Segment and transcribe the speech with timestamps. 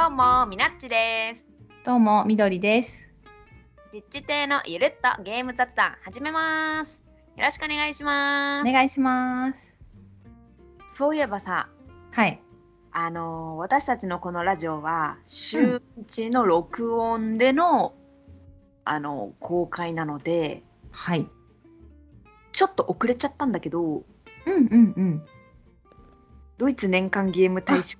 [0.00, 1.46] どうも、みなっちです。
[1.84, 3.10] どうも、みどりです。
[3.92, 7.02] 実地亭のゆるっとゲーム雑談始めます。
[7.36, 8.66] よろしくお願いします。
[8.66, 9.76] お願いします。
[10.88, 11.68] そういえばさ、
[12.12, 12.40] はい。
[12.92, 17.92] あのー私たちのこのラジオは週一の録音での、
[18.86, 20.62] あのー公開なので、
[20.92, 21.28] はい。
[22.52, 24.02] ちょっと遅れちゃったんだけど、うん
[24.46, 25.22] うんうん。
[26.56, 27.98] ドイツ年間ゲーム大賞。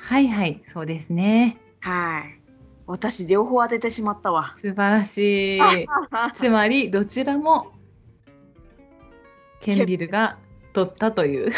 [0.00, 1.58] はいはい、そうですね。
[1.80, 2.40] はい。
[2.86, 4.54] 私両方当ててしまったわ。
[4.56, 5.60] 素晴らしい。
[6.34, 7.72] つまり、どちらも、
[9.60, 10.38] ケンビルが
[10.72, 11.52] 取ったという。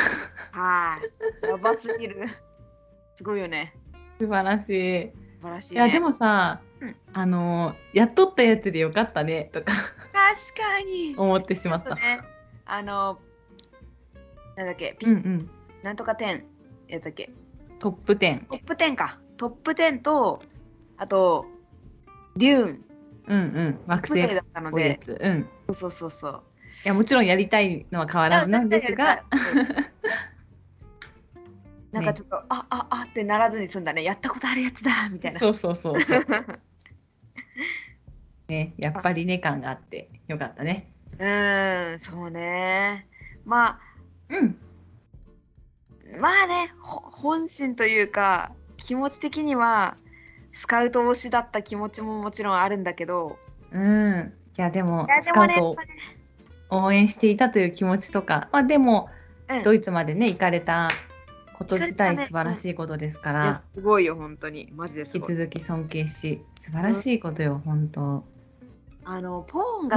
[0.53, 0.99] は
[1.43, 1.47] い。
[1.47, 2.27] やばすぎる。
[3.15, 3.75] すごいよね。
[4.19, 5.11] 素晴らしい。
[5.41, 5.87] 素晴らしい、いね。
[5.87, 11.15] や、でもさ、うんあの、やっとったやつでよかったね、とか確かに。
[11.17, 11.95] 思ってしまった。
[11.95, 12.21] ね、
[12.67, 13.21] あの、
[14.57, 15.51] なんだっけ、ピうんうん。
[15.83, 16.43] なんとか10
[16.89, 17.31] やったっけ、
[17.83, 18.47] トップ10。
[18.47, 19.19] トップ10か。
[19.37, 20.41] トップ10と、
[20.97, 21.47] あと、
[22.37, 22.85] デューン、
[23.27, 23.81] うんうん。
[23.89, 25.01] 惑星っだったので。
[25.21, 25.41] うん。
[25.41, 26.45] いそうそうそう。
[26.85, 29.25] や、もちろんやりたいのは変わらずなんですが、
[31.91, 34.05] なんかちょっと、あああってならずに済んだね。
[34.05, 35.41] やったことあるやつだみたいな。
[35.41, 36.27] そうそうそうそう。
[38.47, 40.93] ね、やっぱりね感があってよかったね。
[41.19, 43.09] うーん、そうね。
[43.45, 43.81] ま
[44.29, 44.57] うん。
[46.15, 49.97] あ、まあね、ほ本心というか、気持ち的には、
[50.53, 53.39] スカウト推しだった気持ちももちろんあるんだけど、
[53.73, 54.33] うん。
[54.59, 55.77] いやでもスカウトを
[56.85, 59.09] 応援していたという気持ちとか、まあでも
[59.49, 59.63] うん。
[59.63, 60.89] ドイツまでね行かれた
[61.55, 64.71] こと自体素晴らしいことですから、すごいよ本当に。
[64.75, 68.25] マジです引き続き尊敬し素晴らしいことよ、本当。
[69.05, 69.97] あのポーンが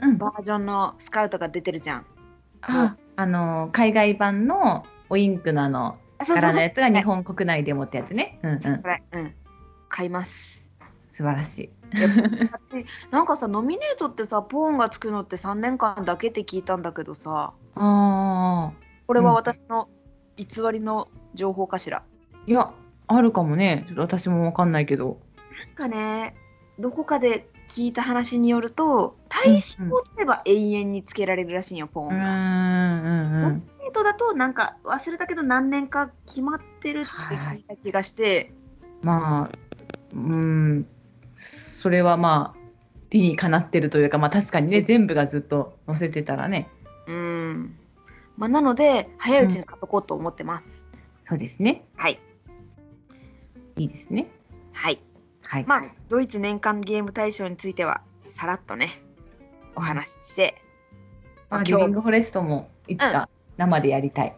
[0.00, 0.18] うん。
[0.18, 2.06] バージョンのスカウトが出てるじゃん、
[2.62, 8.38] あ、あの海外版のオインクのあの柄のやつが日本国内でもってやつね。
[8.42, 8.60] うんうん。
[8.60, 9.34] これうん
[9.88, 10.68] 買います
[11.08, 11.70] 素晴らしい。
[13.12, 18.72] なんかさノミネートってさポーンがつくのって3年間だけって聞いたんだけどさああ。
[19.06, 19.88] これは私の
[20.36, 22.02] 偽りの情報かしら、
[22.46, 22.72] いや
[23.06, 23.84] あるかもね。
[23.86, 25.20] ちょっと私もわかんないけど。
[25.66, 26.34] なんかね
[26.80, 32.14] どこかで聞いた話によると大使を取れば永遠につけられるらしいんよポーンが。
[32.14, 38.52] うんうんトだとなんか忘れたけど何年か決まってるって聞いた気がして、
[39.00, 39.50] まあ、
[40.12, 40.86] うん、
[41.36, 42.58] それはまあ、
[43.08, 46.68] 理にかなってるというか、まあ確かにね、全部がずっと載せてたらね、
[47.06, 47.76] うん。
[48.36, 50.84] まあ、なので、早いうちに買っとこうと思ってます。
[51.26, 51.84] そうですね。
[51.96, 52.18] はい。
[53.76, 54.28] いいですね。
[54.72, 55.00] はい。
[55.46, 55.64] はい。
[55.66, 59.02] まあ、ドイツ年間ゲーム大賞については、さらっとね、
[59.76, 60.62] お話しして。
[61.50, 64.34] まあ、今日リビングフォレストもいつか生でやりたい。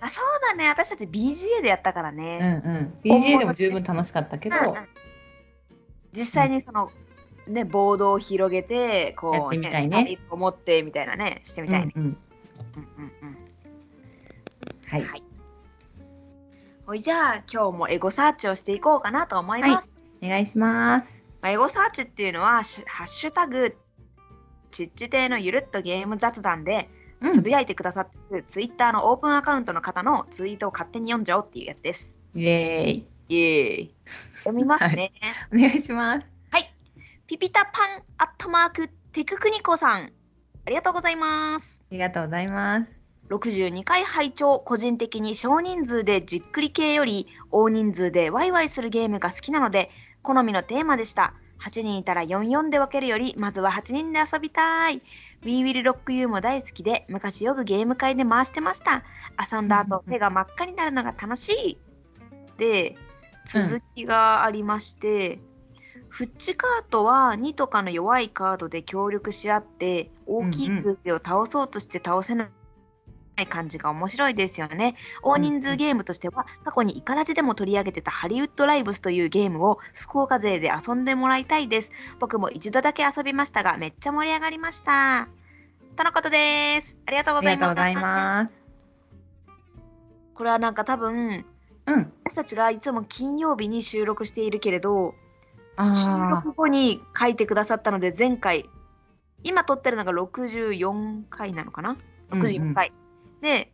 [0.00, 0.68] あ、そうだね。
[0.68, 2.62] 私たち BGA でやったからうんね。
[2.64, 2.94] うん。
[3.04, 4.74] BGA でも十分楽しかったけど、うんうん
[6.10, 6.90] 実際にその、
[7.46, 11.92] ね、ボードを広げて、こう、やってみたいねタイプを持ってみたいなね、してみたいね。
[11.94, 12.08] うんうん。
[12.08, 13.38] うんうんうん
[14.88, 15.02] はい。
[15.02, 15.22] はい
[17.02, 19.90] じゃあ、今日もエゴサーチをしていこうかなと思います。
[20.22, 21.22] お願いします。
[21.40, 23.76] まあ、エゴサーチっていうのは、ハッシュタグ、
[24.70, 26.90] ちっち亭のゆるっとゲーム雑談で、
[27.20, 32.18] うんつぶやいてくださってるツイッターのオープンアカウントの方のツイートを勝手に読んじゃおうっていうやつです。
[32.36, 33.06] イエーイ。
[33.28, 33.94] イエーイ。
[34.44, 35.12] 読みますね。
[35.52, 36.38] お願いします。
[37.28, 40.10] ピピタパンアットマークテククニコさん。
[40.64, 41.78] ありがとうございます。
[41.82, 42.90] ありがとうございます。
[43.28, 49.90] 62回拝聴個人的に少人数でじっくり系より大人数でワイワイするゲームが好きなので
[50.22, 51.34] 好みのテーマでした。
[51.60, 55.02] 8人いたら44で分けるよりまずは8人で遊びたい。
[55.42, 59.02] We Will Rock You も大好きで昔よくゲーム会で回してました。
[59.52, 61.78] 遊んだ後手が真っ赤になるのが楽しい。
[62.56, 62.96] で
[63.44, 65.40] 続きがありまして、
[66.08, 72.50] フッチカートは2とかの弱いカードで協力し合って大きい数字を倒そうとして倒せな
[73.40, 74.94] い感じが面白いですよね。
[75.22, 81.92] 大人数ゲームとしては過去にイカラジでも取り上げてたハリウッドライブスというゲームを福岡勢で遊んでもらいたいです。
[82.18, 85.28] 僕も一度だけ遊びましたがめっちゃ盛り上がりました。
[85.96, 87.00] とのことです。
[87.06, 87.58] ありがとうあございます。
[87.58, 88.62] りがとうございます。
[90.34, 91.44] これはなんか多分
[91.86, 92.12] うん。
[92.24, 95.14] 私たちがいつも金曜日に収録しているけれど
[95.78, 98.68] 収あ録後に書いてくださったので前回
[99.44, 101.96] 今撮ってるのが64回なのかな
[102.30, 102.92] ？64回、
[103.40, 103.72] で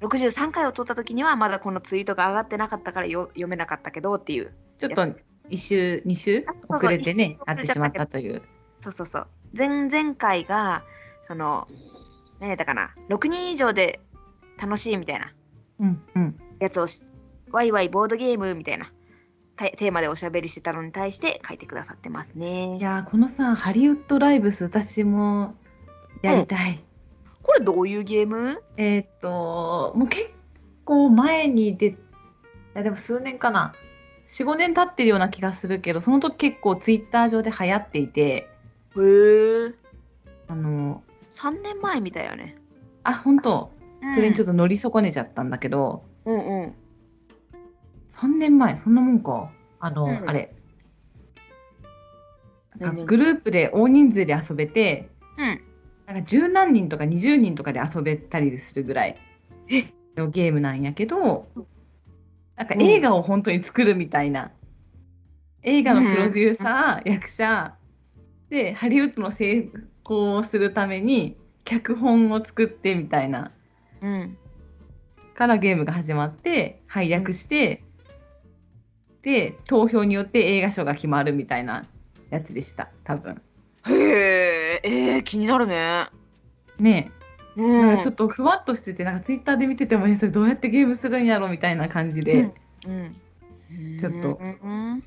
[0.00, 5.06] 63回を撮った時にはまだこのツイートが上がってなかったからよ読めなかったけどっていうちょっと
[5.50, 8.42] 一週二週遅れてね一週会ってしまったという。
[8.80, 9.26] そうそうそう
[9.56, 10.84] 前々回が
[11.22, 11.66] その
[12.38, 14.00] 何やったかな6人以上で
[14.60, 15.32] 楽しいみたいな
[15.80, 16.36] うんうん。
[16.60, 17.04] やつをし
[17.50, 18.92] ワイワイボードゲームみたいな
[19.56, 22.80] テテーマでおしゃべりしてたのに対して書いてくださってますねい。
[22.80, 25.56] やーこのさハリウッドライブス私も
[26.22, 26.84] やりたい。
[27.48, 28.62] これどういうゲーム？
[28.76, 30.30] えーっともう結
[30.84, 31.96] 構前に出い
[32.74, 33.74] やでも数年かな
[34.26, 38.48] 45年経ってるような気がするけどその時結構ツイッター上で流行っていてへ
[38.98, 39.72] え。
[40.46, 42.56] あの3年前みたいよね。
[43.04, 43.70] あ本当
[44.14, 44.52] それにちょっと。
[44.52, 46.74] と乗り損ねちゃったんだけど、うんうん。
[48.10, 49.50] 3年前そんなもんか
[49.80, 50.54] あの、うんあれ
[52.76, 55.08] なんかグループで大人数で遊べて
[55.38, 55.62] うん。
[56.08, 59.16] なんか十何人とか20人とかで遊べたりするぐらい
[59.70, 59.84] え
[60.16, 61.46] のゲームなんやけど
[62.56, 62.82] なんかうん。
[62.82, 64.50] 映画を本当に作るみたいな、
[65.62, 67.74] 映画のプロデューサー、役者
[68.48, 69.68] でハリウッドの成
[70.04, 73.52] 功をするために脚本を作ってみたいな
[74.02, 74.36] うん。
[75.36, 77.84] からゲームが始まって配役して、
[79.22, 81.84] で投票によって映画賞が決まるみたいな
[82.30, 83.40] やつでした多分。
[83.86, 86.06] へえ、えー、気になるね。
[86.78, 87.10] ね
[87.56, 92.52] えうなんかちょっとふわっとしててなんかツイッターで見ててもえそれどうやってゲームするんやろみたいな感じで、
[92.86, 93.96] うん。
[93.98, 95.04] ちょっとうんうん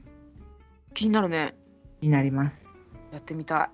[0.93, 1.55] 気になるね。
[2.01, 2.67] になります
[3.11, 3.71] やってみた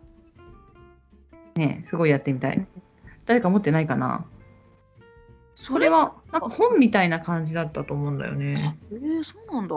[1.56, 1.60] い。
[1.60, 2.68] ねえすごいやってみたい
[3.26, 4.26] 誰か持ってないかな？
[5.56, 9.76] そこれはなんか本みたいな感じだったと思うんだよねえー、そうなんだ。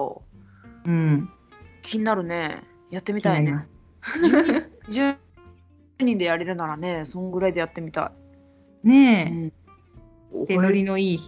[0.85, 1.31] うん
[1.83, 2.63] 気になるね。
[2.91, 3.67] やってみたいね
[4.03, 4.61] 気になりま。
[4.61, 5.17] す10
[6.05, 8.13] 人でやれるならね、そんぐらいでやってみた
[8.85, 8.89] い。
[8.89, 9.53] ね
[10.35, 11.21] うんノリのいい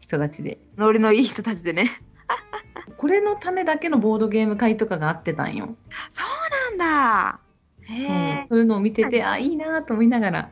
[0.00, 1.88] 人たちでノリのいい人たちでね。
[2.96, 5.74] これのためだけのボードゲーム会とかがあってたんよ
[6.10, 6.24] そ
[6.74, 7.40] うなんだ。
[7.82, 8.44] へえ。
[8.46, 10.50] そういうのを見ててあいいなと思いながら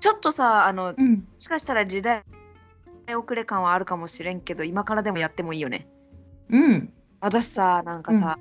[0.00, 2.24] ちょっとさ、あの、もうんしかしたら時代
[3.16, 5.86] 遅れ感はあるかもしれんけど、今からでもやってもいいよね。
[6.50, 8.38] うん私さ、なんかさ、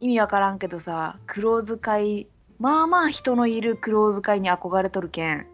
[0.00, 5.46] 意味わからんけどさ、黒使い、まあまあ人のいる黒使いに憧れとるけん。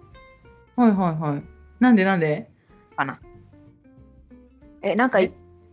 [0.76, 1.42] はいはいはい。
[1.80, 2.50] なんでなんで？
[2.96, 3.20] かな。
[4.82, 5.18] え、なんか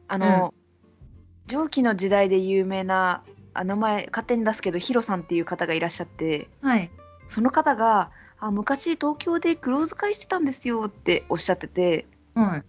[0.07, 0.54] あの、
[1.48, 3.24] 上記の時代で有名な、
[3.54, 6.92] あ名前勝手に出すけど、ヒロさんっていう方がいらっしゃって、はい。
[7.30, 12.63] その方が、あ昔東京で黒使いしてたんですよっておっしゃってて、はい。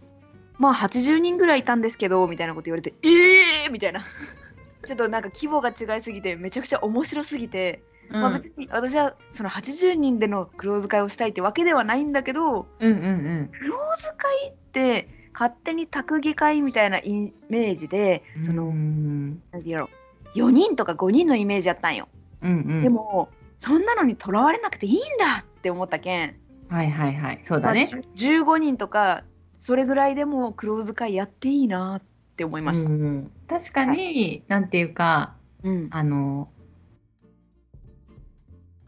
[0.59, 4.01] まあ80人ぐらいいたんですけどみたいなこと言われてえーみたいな。
[4.87, 7.83] ちょっとなんか規模が違いすぎてめちゃくちゃ面白すぎて、
[8.13, 13.51] まあ、うん別に私はその80人での黒使いをしたいってわけではないんだけどうんうんうん。
[13.59, 19.43] 黒使いって勝手に卓技会みたいなイメージでその、うん。
[19.51, 19.89] なんていうの
[20.35, 22.09] 4人とか5人のイメージやったんよ、
[22.43, 22.83] うんうん。
[22.83, 23.29] でも
[23.61, 26.37] そんなのにとらわれなくていいんだって思ったけん。
[26.69, 27.41] はいはいはい。
[27.45, 29.25] そうだね、15人とか
[29.59, 32.03] それぐらいでも黒使いやっていいなっ
[32.37, 32.91] て思いました。
[32.91, 33.33] うんうん。
[33.47, 35.89] 確かに、なんていうかうん。
[35.93, 36.49] あの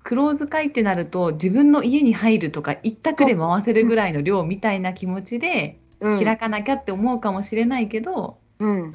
[0.05, 8.95] 黒使いってなると自分の家に入るとか一択で回せるぐらいの量みたいな気持ちでうん開かなきゃって思うかもしれないけど、うん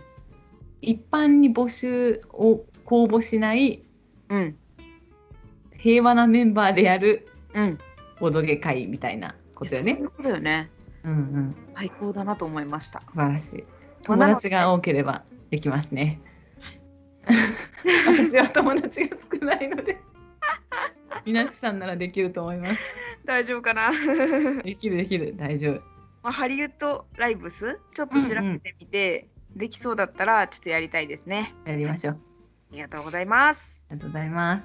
[0.81, 3.83] 一般に募集を公募しない
[4.29, 4.55] うん
[5.77, 7.79] 平和なメンバーでやるうん
[8.19, 10.05] ボドゲ会みたいなことよねそうい。
[10.05, 10.69] うことよね。
[11.03, 12.99] うんうん、最高だなと思いました。
[12.99, 13.63] 素晴らしい。
[14.07, 16.21] まあ友達が多ければできますね。
[18.05, 19.97] 私は友達が少ないので。
[21.25, 22.79] みなちさんならできると思います。
[23.25, 23.89] 大丈夫かな？
[24.63, 25.81] できるできる大丈夫。
[26.21, 31.55] まあ、ハリウッドライブスちょっと調べてみて、できそうだったらちょっとやりたいですね。
[31.65, 32.19] やりましょう。
[32.71, 33.85] ありがとうございます。
[33.89, 34.63] ありがとうございます。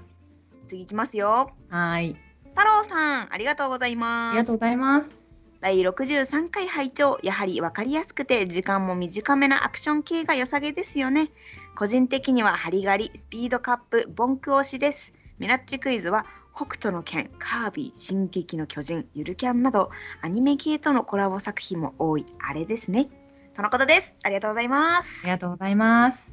[0.69, 1.53] 次いきますよ。
[1.69, 2.17] はーい。
[2.51, 4.33] 太郎さん、ありがとうございあます。
[4.35, 5.25] りがとうございます。
[5.61, 11.31] 第63回拝聴やはり分かりやすくて時間も短めなアクション系が良さげですよね
[11.75, 19.91] 個人的にはハリガリスピードカップボンク推しですミナッチクイズは北斗の拳カービィ進撃の巨人ゆるキャンなど
[20.23, 22.25] アニメ系とのコラボ作品も多い。
[22.39, 23.09] あれですね。
[23.55, 24.17] とのことです。
[24.23, 26.33] ありがとうございまあすりがとうございます。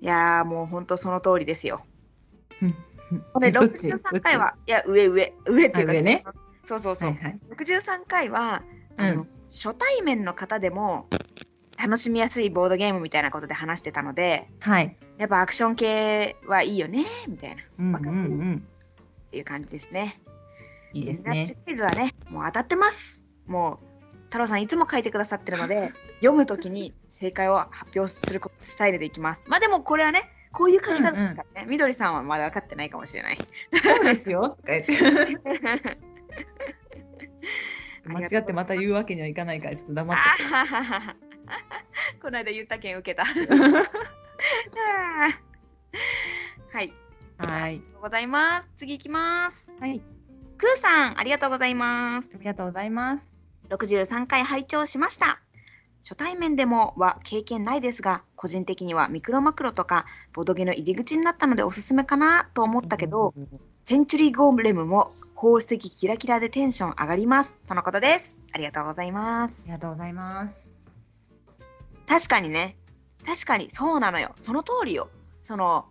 [0.00, 1.84] いやーもう本当その通りですよ。
[2.62, 2.76] うん。
[3.32, 6.24] これどっち？63回はいや上上上っていうかね。
[6.64, 7.40] そうそうそう、はいはい。
[7.50, 8.62] 63回は、
[8.98, 9.28] うん。
[9.48, 11.08] 初対面の方でも
[11.76, 14.96] 楽しみやすいボードゲームみたいなことで話してたのではい。
[15.18, 17.62] やっぱアクション系はいいよねみたいな。
[17.62, 18.68] っうんうんうん。
[19.34, 20.20] ていう感じですね。
[20.92, 21.58] いいですミナッチね。
[21.64, 23.24] クイズはねもう当たってます。
[23.46, 23.80] も
[24.12, 29.44] う太郎さんいつも書いてくださってるので 読むときに正解を発表するスタイルでいきます。
[29.48, 33.44] まあでもこれはねこういう書き方ですからね、みどりさんはまだ分かってないかもしれない。
[33.82, 34.50] そうですよ。
[34.50, 35.98] とか言って。
[38.06, 41.16] 間違ってまた言うわけにはいかないからちょっと黙っあははは
[42.22, 43.24] この間言った件受けた。
[48.04, 48.68] ございます。
[48.76, 49.70] 次行きます。
[49.80, 50.02] はい
[50.58, 52.30] クーさん、ありがとうございます。
[52.34, 53.34] ありがとうございます
[53.70, 55.40] 63回拝聴しました。
[56.02, 63.32] 初対面でもは経験ないですが、個人的にはミクロマクロとかボドゲの入り口になったのでおすすめかなと思ったけど、
[63.86, 67.56] センチュリーゴーレムも宝石キラキラでテンション上がります。
[67.66, 68.38] とのことです。
[68.52, 69.66] ありがとうございますあ。
[69.66, 70.70] りがとうございます
[72.06, 72.76] 確かにね
[73.26, 75.08] 確かにそうなのよその通りよ
[75.42, 75.86] その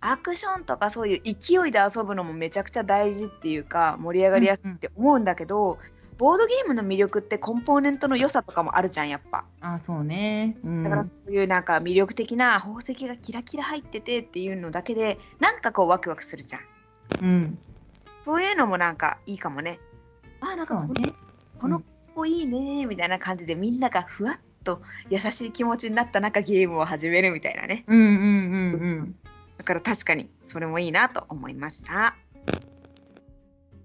[0.00, 5.78] アクションとかそういう勢いで遊ぶのもめちゃくちゃ大事っていうか盛り上がりやすいって思うんだけど、
[6.18, 9.44] ボードゲームの魅力ってコンポーネントの良さとかもあるじゃんやっぱ。
[9.60, 10.56] あそうね。
[10.64, 10.84] うん。
[10.84, 16.62] だからそういうなんか魅力的な宝石がキラキラ入っててっていうのだけでなんかこうワクワクするじゃん。
[17.22, 17.58] うん。
[18.24, 19.78] そういうのもなんかいいかもね。
[20.40, 21.12] あーなんかこね
[21.60, 21.82] この
[22.14, 27.84] 子いいねみたいな感じでみんながふわっと優しい気持ちになった中ゲームを始めるみたいなね。
[27.86, 29.16] うんうんうんうん
[29.58, 32.16] だから確かにそれもいいなと思いました。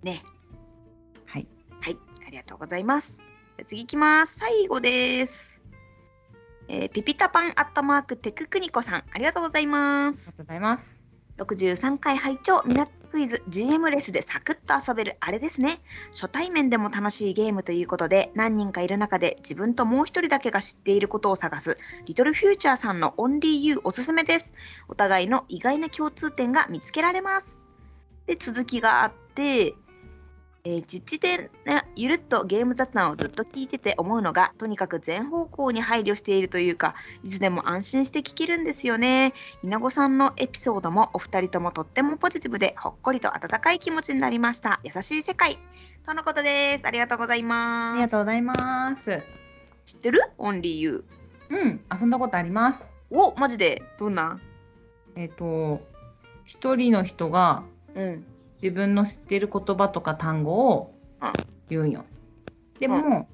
[0.04, 0.24] ね。
[1.26, 1.48] はい
[1.80, 1.98] はい、
[2.28, 3.18] ありがとうございます。
[3.18, 3.26] じゃ
[3.62, 4.40] あ次いきます。
[4.40, 5.62] 最後です。
[6.68, 10.38] えーピピタパンアットマークテククニコさん、ありがとうございますありが。
[10.38, 11.01] とうございます
[11.46, 15.80] 63回拝聴ミナッツクイズ GM レスでサクッと遊べるあれですね。
[16.12, 24.54] 初対面でも楽しいゲームということで何人かいる中で自分ともう一人だけが知っていることを探すリトルフューチャーさんのオンリーユーおすすめです。
[24.88, 27.66] お互いの意外な共通点が見つけられます。
[28.28, 29.74] で続きがあって
[30.64, 39.34] えー実地で、ね、ゆるっとゲーム雑談をずっと聞いてて思うのがとにかく全方向に配慮しているというかいつでも安心して聞けるんですよね。
[39.64, 44.80] 稲子さんのエピソードもお二人ともとってもポジティブでほっこりと温かい気持ちになりました。
[44.84, 45.58] 優しい世界。
[46.06, 46.86] とのことです。
[46.88, 47.96] ありがとうございあます。
[47.96, 49.24] りがとうございます。
[49.86, 50.22] 知ってる？
[50.38, 51.06] オンリーユ
[51.50, 51.82] うん。
[51.92, 52.94] 遊んだことあります。
[53.12, 53.82] ーおマジで。
[53.98, 54.40] どんな？
[55.16, 55.82] えっ、と
[56.46, 57.64] 一人の人が
[57.96, 58.26] うん
[58.62, 61.32] 自分の知ってる言葉とか単語をうん
[61.70, 62.04] 言うんよ。
[62.80, 63.30] でも、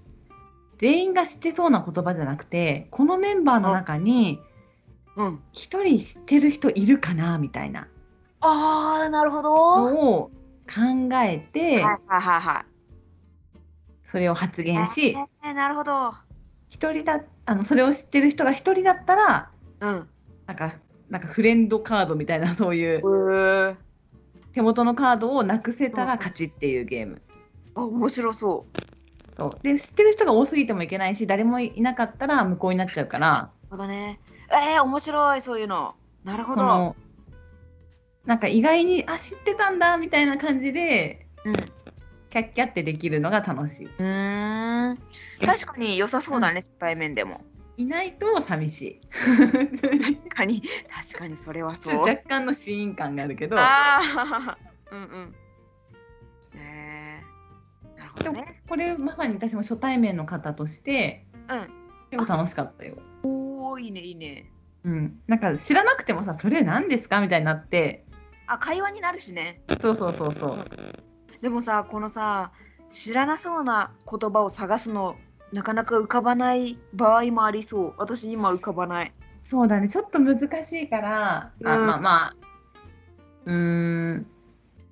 [0.77, 4.39] 全員が知ってそうな言葉じゃなくてこのメンバーの中に
[5.15, 5.41] うん。
[5.51, 7.87] 一人知ってる人いるかなみたいな
[8.41, 9.51] あーなるほど。
[9.53, 10.29] を
[10.67, 12.65] 考えて、はいはいはい
[14.03, 16.11] それを発言しえーなるほど。
[16.69, 20.09] 一人だあのそれを知ってる人が一人だったらうん。
[20.45, 20.73] なんか
[21.09, 23.77] なんかフレンドカードみたいなそういう
[24.57, 27.21] 手元のカードをなくせたら勝ちっていうゲーム。
[27.75, 28.65] あ面白そ
[29.37, 29.59] そう。
[29.61, 33.51] で知ってる人が多すぎてもいけないし誰もいなかったら無効になっちゃうから。
[33.67, 34.19] うそうだね。
[34.49, 35.93] えー、面白いそういうの。
[36.23, 36.61] なるほど。
[36.61, 36.95] その
[38.25, 41.65] なんか意外にあ知ってたんだみたいな感じでうん。
[42.31, 44.97] キャッキャってできるのが楽しうーん。
[45.45, 47.41] 確かに良さそうだね、初対面でも
[47.77, 47.83] い。
[47.83, 49.01] いないと寂しい。
[49.11, 50.61] 確かに。
[50.89, 51.99] 確かにそれはそう。
[51.99, 53.57] 若干のシーン感があるけど。
[53.57, 54.57] ああ
[54.91, 55.35] うんうん。
[56.55, 57.23] ね
[57.95, 57.99] え。
[57.99, 58.61] なるほどね。
[58.67, 61.87] これまさに私も初対面の方としてうん。
[62.11, 62.95] 結構楽しかったよ。
[63.23, 64.51] おーいいねいいね。
[64.83, 68.05] うん、なんか知らなくてもさそれ何ですかみたいになって。
[68.47, 69.61] あ会話になるしね。
[69.81, 70.65] そうそうそうそう。
[71.41, 72.51] でもさこのさ
[72.89, 75.17] 知らなそうな言葉を探すの
[75.53, 77.93] なかなか浮かばない場合もありそう。
[77.97, 79.13] 私今浮かばない。
[79.43, 79.87] そうだね。
[79.87, 81.65] ちょっと難しいから、あうん。
[81.65, 82.35] まあまあ。
[83.45, 84.27] うーん。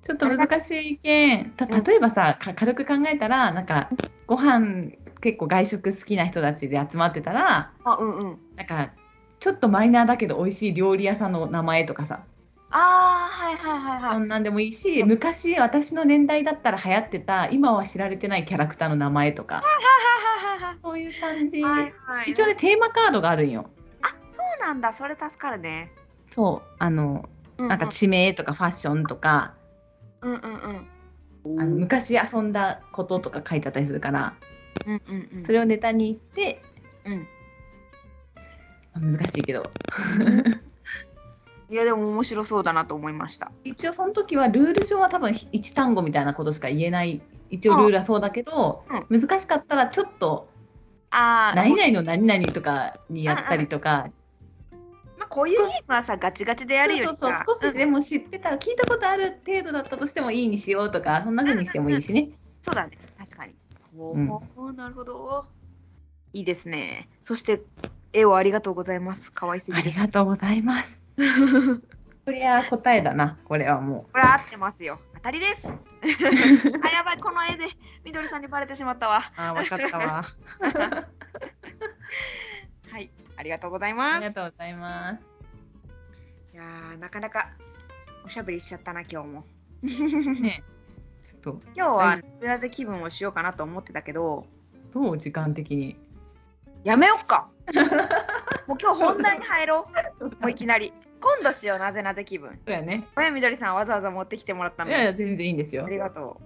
[0.06, 3.90] ちょっと難しい意見例えばさか軽く考えたらなんか
[4.28, 8.38] ご飯結構外食好きな人たちで集まってたらあうんうん。
[8.54, 8.92] なんか
[9.40, 12.24] ちょっとマイナーだけど美味しい料理屋さんの名前とかさ
[12.70, 14.12] あーはいはいはいはい。
[14.14, 19.56] そんなんでもいいし昔私の年代だったら流行ってた今は知られてないキャラクターの名前とか。
[19.56, 19.82] はいはい
[20.82, 23.70] そういう感じ、はいはい一応ねテーマカードがあるんよ。
[24.02, 24.92] あそうなんだ。
[24.92, 25.92] それ助かるね。
[26.30, 26.68] そう。
[26.78, 29.54] あのうんなんか地名とかファッションとか、
[30.22, 30.86] うんうん
[31.44, 31.60] うん。
[31.60, 34.34] あの昔遊んだこととか書いてあったりするから、
[34.86, 35.44] うんうんうん。
[35.44, 36.62] それをネタに言って、
[37.04, 37.26] うん。
[38.94, 39.70] まあ難しいけど
[41.68, 43.50] いやでも面白そうだなと思いました。
[43.64, 50.48] 一応その時はルール上は多分1単語みたいなことしか言えない一応ルールはそうだけど、難しかったらちょっと
[51.10, 54.08] ああ何々の何々とかにやったりとか、
[55.18, 57.70] まあ、こういうゲームはさガチガチでやるよりそうさそうそう。
[57.70, 62.30] 少しでも知ってたら聞いたことある程度だったとしてもいいにしようとかそんな風にしてもいいしね。
[62.62, 62.98] そうだね。
[63.18, 63.54] 確かに。
[63.96, 64.30] おうん。
[64.56, 65.46] お、なるほど。
[66.32, 67.08] いいですね。
[67.22, 67.62] そして
[68.12, 69.32] 絵をありがとうございます。
[69.32, 71.05] 可愛すぎあるりがとうございます。
[72.24, 73.38] これは答えだな。
[73.44, 74.98] これはもこれ合ってますよ。
[75.14, 75.68] 当たりです。
[76.82, 77.66] あやばいこの絵で
[78.04, 79.18] みどりさんにバレてしまったわ。
[79.18, 79.40] う。
[79.40, 80.24] あ分かったわ。
[82.90, 84.20] はいありがとうございあます。
[84.20, 85.22] りがとうございます。
[86.52, 87.48] いやーなかなか
[88.24, 89.44] おしゃべりしちゃったな今日も。
[89.82, 90.62] ね。
[91.22, 94.46] ちょっと今日ははい夏らぜ気分をしようかなと思ってたけど。
[94.92, 95.96] どう時間的に？
[96.84, 97.50] やめよっか。
[98.66, 100.18] もう今日本題に入ろう。
[100.18, 102.58] そうもういきなり今度しようなぜなぜ気分。
[102.66, 103.06] やね。
[103.14, 105.84] これみどりさんわざわざ持ってきてもらったのいやいや全然いいんですよ。
[105.84, 105.90] あ。
[105.90, 106.40] りがと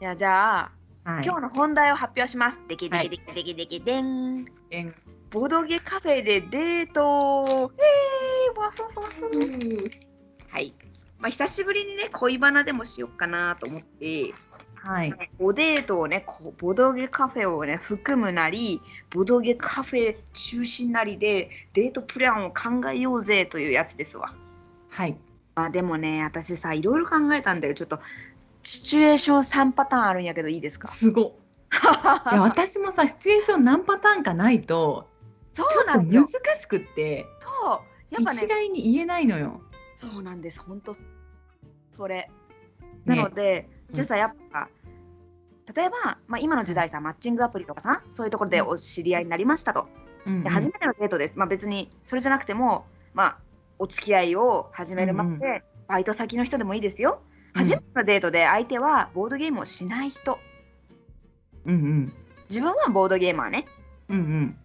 [0.00, 0.02] う。
[0.02, 0.72] いやじゃあ、
[1.04, 1.24] はい。
[1.24, 2.60] 今日の本題を発表します。
[2.68, 4.46] できできできできできでん。
[4.70, 4.94] えん。
[5.30, 7.72] ボドゲカフェでデート。
[7.74, 9.90] えー、わふわふ
[10.48, 10.74] はい。
[11.18, 14.34] まあ久しぶりにね恋バナでもしようかなと思って
[14.84, 15.14] はい。
[15.38, 24.34] おデートをねこうボドゲカフェをね含むなりボドゲカフェ中心なりでデートプランを考えようぜというやつですわ。
[24.90, 25.16] はい。
[25.54, 28.00] まあでもね私さいろいろ考えたんだけどちょっと
[28.62, 30.88] シチュエーション3パターンあるんやけどいいですか？
[30.88, 31.32] すごっ。
[32.32, 35.08] いや私もさシチュエーション何パターンかないと
[35.52, 36.26] そうちょっと難なんよ。
[36.26, 37.74] しくってそ
[38.10, 39.60] うやっぱね一概に言えないのよ。
[39.94, 40.96] そうなんです本当
[41.92, 42.28] それ。
[43.04, 44.68] なので、うんじゃあさやっぱ
[45.74, 49.86] 例えば、まあ、今の時代さマッチングアプリとかさそういうところでお知り合いになりましたと。
[50.26, 50.42] うんうん。
[50.42, 52.84] で初めてのデートです、まあ、別にそれじゃなくても、
[53.14, 53.38] まあ、
[53.78, 55.56] お付き合いを始めるまで、うん。
[55.56, 57.20] うバイト先の人でもいいですよ。
[57.54, 57.60] うん。
[57.60, 60.38] 初めてのデートで相手はボードゲームをしない人。
[61.66, 62.12] うんうん。
[62.48, 63.66] 自分はボードゲーマーね。
[64.08, 64.56] うんうん。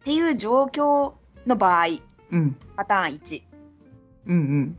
[0.00, 1.14] っていう状況
[1.46, 1.86] の場合
[2.30, 2.56] うん。
[2.76, 3.42] パターン1
[4.26, 4.78] うんうん。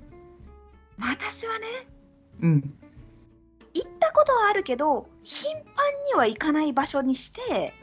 [0.99, 1.65] 私はね
[2.41, 2.73] うん
[3.73, 5.63] 行ったことはあるけど頻繁
[6.11, 7.73] には行かない場所にして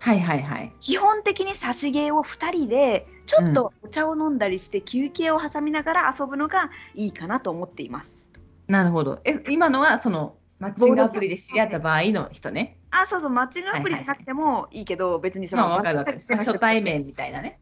[0.00, 0.72] はいはいはい。
[0.78, 8.30] 基本的に差し芸を2人でちょっとお茶を飲んだりして休憩を挟みながら遊ぶのがいいかなと思っています。
[8.68, 9.20] なるほど。
[9.24, 12.78] え今のはそのマッチングアプリで知り合った場合の人ね。
[12.90, 16.18] あ、そうそう、マッチングアプリじゃなくてもいいけど、別にその、まあわかるわかる。
[16.28, 16.98] まあ初対面。
[16.98, 17.60] 面みたいなね。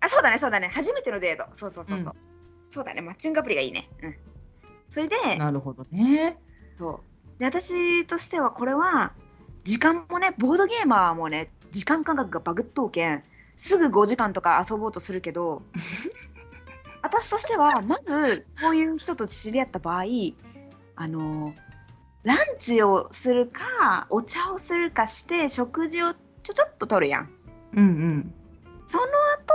[0.00, 0.68] あ、そうだね、そうだね。
[0.72, 1.44] 初めてのデート。
[1.56, 2.14] そうそうそうそう。
[2.14, 2.36] うん
[2.68, 3.88] そうだね、マッチングアプリがいいね。
[4.02, 4.16] うん。
[4.88, 6.36] それで、なるほどね。
[6.78, 7.00] そ
[7.36, 7.38] う。
[7.38, 9.12] で、私としてはこれは、
[9.64, 13.22] 時間もね、ボードゲーマーもね、時間感覚がバグっとうけん、
[13.56, 15.62] すぐ5時間とか遊ぼうとするけど、
[17.02, 20.04] 私としては、まず、こういう人と知り合った場合、
[20.96, 21.54] あの、
[22.22, 27.30] ランチをするか、お茶をするかして、食事をちょちょっと取るやん。
[27.74, 28.34] うんうん。
[28.86, 29.04] その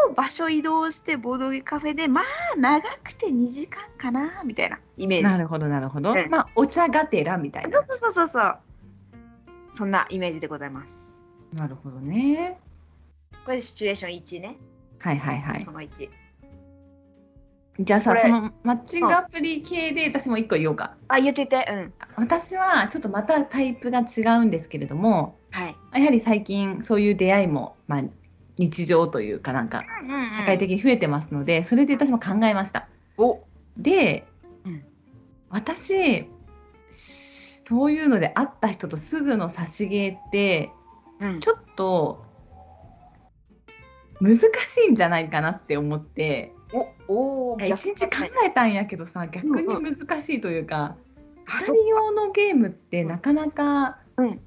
[0.09, 5.23] 後場所移動してボードゲーカフェでまあ長くて2時間かなみたいなイメージ。
[5.23, 6.29] なるほどなるほどうん。
[6.29, 7.85] まあお茶がてらみたいなそう。
[7.87, 8.57] そうそうそう
[9.71, 11.17] そんなイメージでございます。
[11.53, 12.59] なるほどね。
[13.45, 14.57] これシチュエーション1ね。
[14.99, 15.71] はいはいはいそ。
[15.71, 16.09] の1。
[17.79, 20.97] じゃあさそのマッチングアプリ系で私も一個言おうか。
[21.07, 21.65] あ、言ってて。
[21.71, 21.93] うん。
[22.17, 25.75] 私はちょっとまたタイプが違うんですけれども、はい。
[25.93, 28.03] やはり最近そういう出会いもまあ
[28.57, 29.83] 日常というかなんか
[30.35, 32.87] 社会的に増えてますので、それで私も考えました。
[33.17, 33.39] お。
[33.77, 34.27] で、
[34.65, 34.83] うん。
[35.49, 36.27] 私
[36.91, 40.71] しそういうので会った人とすぐの差し芸って
[41.19, 41.39] うん。
[41.39, 42.25] ちょっと
[44.19, 44.41] 難し
[44.87, 46.53] いんじゃないかなって思って。
[47.07, 54.39] おおいや一日考えたんやけどさ逆に難しいというか、う二人用のゲームってなかなかうん。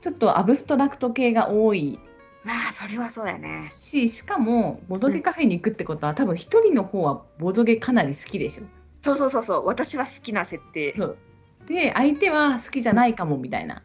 [0.00, 1.98] ちょっとアブストラクト系が多い
[2.46, 3.72] あー、それはそうやね。
[3.78, 8.64] ししかもボドゲカフェに行くってことは、多分一人の方はボドゲかなり好きでしょ。
[9.02, 9.66] そうそうそうそう。
[9.66, 10.94] 私は好きな設定。
[10.96, 11.18] そう
[11.66, 13.82] で相手は好きじゃないかもみたいな。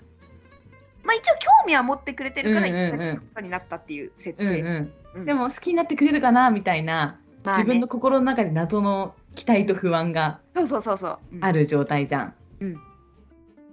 [1.03, 4.61] まあ一応興味は持ってくれてるからうんうんうん一緒になったっていう設うん定。
[4.61, 11.19] うん、うんでも好きになってくれるかなみたいな、まあね自分の心の中で謎の期待と不安がそうそうそうそう。
[11.33, 12.33] うんある状態じゃん。
[12.59, 12.81] うん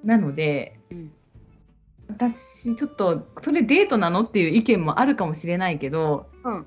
[0.05, 1.13] なのでうん
[2.09, 6.67] 私ちょっとそれデートなのっていう意見もあるかもしれないけどうん。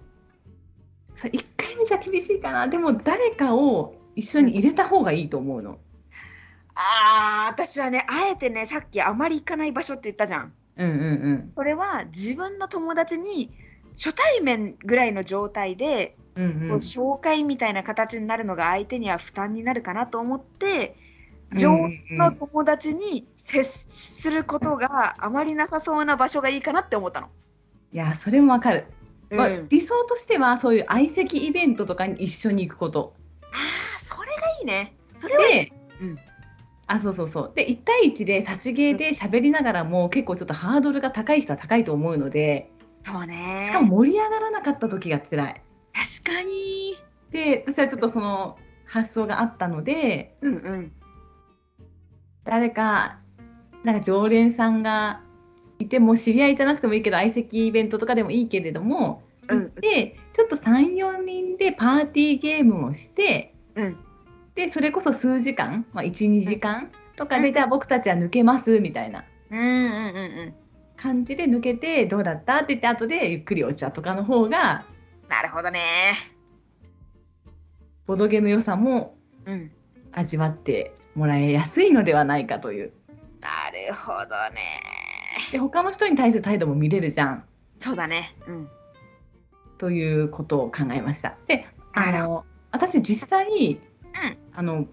[1.16, 5.80] さ1回目じゃ厳しいかなでも誰かを一緒に入れた方がいいと思うの。
[6.76, 10.54] ああ、私はね、あえてね、さっきあまり行かない場所って言ったじゃん。
[10.78, 13.52] うんうんうんそれは自分の友達に
[13.92, 20.96] 初対面ぐらいの状態で、うんうん紹介みたいな形になるのが相手には負担になるかなと思って、
[21.52, 27.30] うん上うん手の友達に接することがあまりなさそうな場所がいいかなって思ったの。
[27.92, 28.86] いやそれもわかる、
[29.32, 33.48] まあうん理想としてはそういう相席イベントとかに一緒に行くことあ
[33.98, 34.96] あ、それがいいね。
[35.16, 36.18] それはいうん
[36.86, 42.72] あそうそうそうで1対1で差し芸で喋りながらも結構ちょっとハードルが高い人は高いと思うので
[43.04, 43.62] そうね。
[43.64, 45.62] しかも盛り上がらなかった時が辛い
[46.24, 46.96] 確かに。
[47.32, 50.92] で私はちょっとその発想があったのでうんうん。
[52.50, 53.20] 誰か
[53.84, 55.22] なんか常連さんが
[55.78, 59.76] いても知り合いじゃなくてもいいけど相席イベントとかでもいいけれどもうん。
[59.76, 63.98] でちょっと34人でパーティーゲームをしてうん。
[64.56, 67.54] でそれこそ数時間、まあ、12時間とかで、うん。
[67.54, 69.72] じゃあ僕たちは抜けますみたいなうんうんう
[70.48, 70.54] ん。
[70.98, 74.86] 感じで抜けてどうだったって言って後でゆっくりお茶とかの方が
[75.30, 75.82] なるほどね。
[78.08, 79.72] ボドゲの良さもうん。
[80.12, 82.92] 味わってもらいやすいのではないかという。
[83.42, 84.62] なるほどね。
[85.52, 87.44] で他の人に対する態度も見れるじゃん。
[87.78, 88.36] そうだね。
[88.48, 88.70] うん。
[89.78, 91.36] ということを考えました。
[91.46, 93.80] であの私実際、ん。
[94.54, 94.88] あの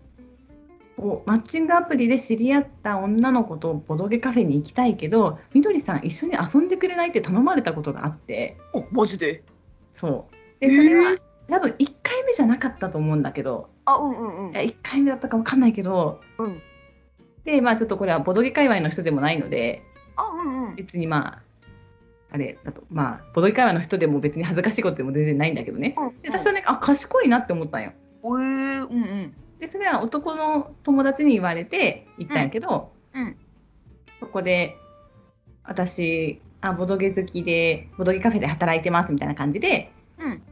[1.26, 8.56] マッチングアプリで知り合った女の子とボドゲカフェに行きたいけどみどりさん一緒に遊んでくれないって頼まれたことがあって。
[8.72, 9.42] おマジで？
[9.94, 10.60] そう。
[10.60, 11.16] でそれは、
[11.48, 13.70] 多分1回目じゃなかったと思うんだけど。
[13.84, 14.52] あうんうんうん。
[14.52, 16.20] いや1回目だったか分かんないけど。
[16.38, 16.62] うん。
[17.44, 19.82] でまあちょっとこれはボドゲ界隈の人でもないので。
[20.16, 20.74] あうんうん。
[20.74, 21.42] 別にまあ
[22.30, 22.82] あれだと。
[22.90, 25.94] まあボドゲ界隈の人でも別に恥ずかしいことでも全然ないんだけどね。
[26.22, 27.92] で私はねあ賢いなって思ったんよ。
[28.24, 29.34] うんえー、うんうん。
[29.60, 33.36] でそれは男の友達に言われて行ったんやけど、うん。
[34.18, 34.76] そこで
[35.62, 39.92] 私あボドゲ好きでボドゲカフェで働いてますみたいな感じで。
[40.18, 40.42] うん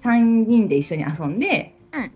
[0.00, 2.02] 3人で一緒に遊んで、うん。
[2.02, 2.10] や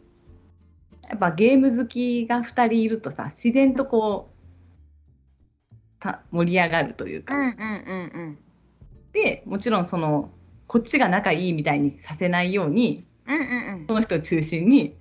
[1.14, 8.38] っぱゲーム好きが2人いるとさ自然とこうた盛り上がるというか、うんうんうんうん。
[9.12, 10.31] でもちろんその
[10.66, 13.87] こっちが仲いいみたいにさせないようにうんうんうん。
[13.87, 14.97] その人を中心に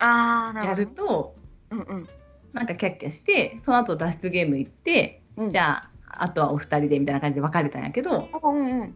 [0.00, 1.34] やああなると。
[1.70, 2.08] うんうん。
[2.52, 5.50] なんかキャッキャしてその後脱出ゲーム行って、うん。
[5.50, 5.90] じゃあ
[6.24, 8.94] あとはお二人でみたいな感じで別れたんやけどあうんうん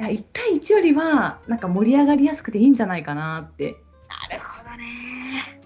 [0.00, 3.76] いや1対1よりはなんか盛り上がりやすくていいんじゃないかなって。
[4.30, 5.60] なるほどね。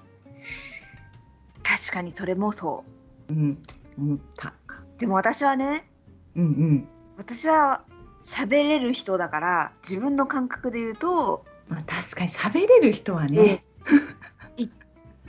[1.62, 2.84] 確かにそれもそ
[3.28, 3.32] う。
[3.32, 3.58] ん
[3.98, 4.48] 思った。
[4.48, 4.52] う
[4.98, 5.88] でも私はね
[6.34, 6.88] うんうん。
[7.16, 7.84] 私は
[8.22, 13.64] 喋れる人だから自分の感覚で言うとまあ、確かに喋れる人はね、
[14.56, 14.70] 1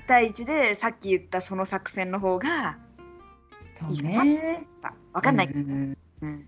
[0.08, 2.78] 対1でさっき言ったその作戦の方が
[3.76, 4.66] そうね。
[4.82, 5.98] さ分かんない、うん。
[6.22, 6.48] うん。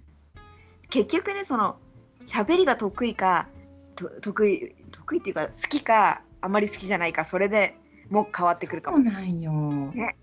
[0.90, 1.78] 結局ねその
[2.26, 3.48] 喋りが得意か
[3.96, 7.76] と得意得意っていうか好きかあまり好きじゃないかそれで
[8.10, 8.98] もう変わってくるかも。
[8.98, 9.52] そうなんよ、
[9.92, 10.16] ね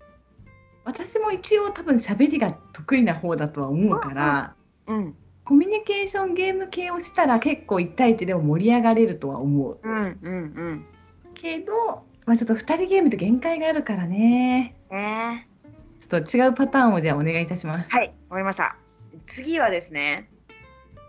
[0.83, 4.55] 私も一応多分喋りが得意な方だとは思うから、
[4.87, 9.79] うんコミュニケーションゲーム系をしたら結構1対1でも盛り上がれるとは思う。
[9.81, 10.35] うんうんう
[10.71, 10.85] ん。
[11.33, 15.47] けど、まあ、ちょっと2人ゲームって限界があるからねね
[16.01, 17.89] ちょっと違うパターンをじゃあお願いいたします。
[17.89, 18.75] はいわかりました。
[19.25, 20.29] 次はですね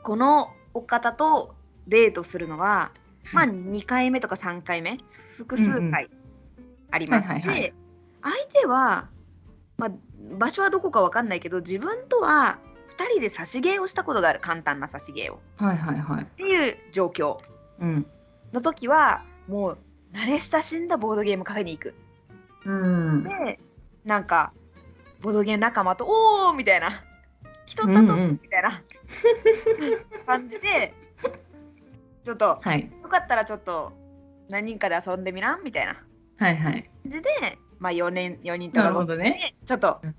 [0.04, 1.54] このお方と
[1.86, 2.92] デートするのは、
[3.32, 4.96] まあ2回目とか3回目
[5.36, 6.08] 複数うん回
[6.90, 7.74] ありますはいはいはいで
[8.22, 9.08] 相手は、
[9.76, 9.90] まあ、
[10.36, 12.58] 場所はどこかわかんないけど自分とは
[12.96, 16.22] 2人で差し芸をしたことがある簡単な差し芸をはいはいはい。
[16.22, 17.38] っていう状況
[17.80, 18.06] うん。
[18.52, 19.78] の時はもう
[20.12, 21.94] 慣れ親しんだボードゲームカフェに行く。
[22.64, 23.24] うん。
[23.24, 23.60] で
[24.04, 24.52] なんか
[25.20, 26.90] ボードゲーム仲間と「おー!」みたいな
[27.68, 28.82] 「人だと」うんうんみたいな
[30.26, 30.94] 感じで
[32.24, 32.90] ちょっとはい。
[33.02, 33.92] よかったらちょっと
[34.48, 35.96] 何人かで遊んでみなみたいな
[36.38, 36.82] はいはい。
[37.02, 37.28] 感じで、
[37.78, 39.54] まあ、4, 年4人とか5なるほどね。
[39.64, 40.14] ちょっと、うん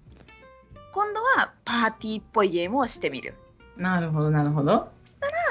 [0.91, 3.35] 今度はパーティーっぽいゲームをしてみる。
[3.77, 4.71] なるほどなるほど。
[4.71, 4.89] ま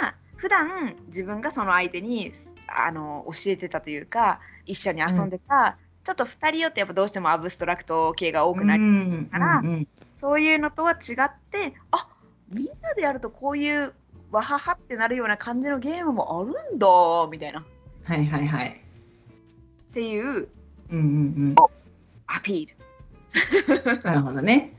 [0.03, 2.33] あ普段自分がその相手に
[2.67, 9.89] あの教えてたというか一緒に遊んでた、ちょっと2人よってやっぱどうしてもアブストラクト系が多くなり、うんからうんうん
[10.21, 12.09] そういうのとは違ってあ
[12.51, 13.93] みんなでやるとこういう
[14.31, 16.87] わははってなるような感じのゲームもあるんだ
[17.31, 17.65] みたいなっ
[18.05, 18.81] はいはいはい。
[19.93, 20.49] ていう
[20.91, 21.55] うんうん
[22.27, 23.95] アピール。
[23.95, 24.03] うん。
[24.03, 24.78] なるほどね。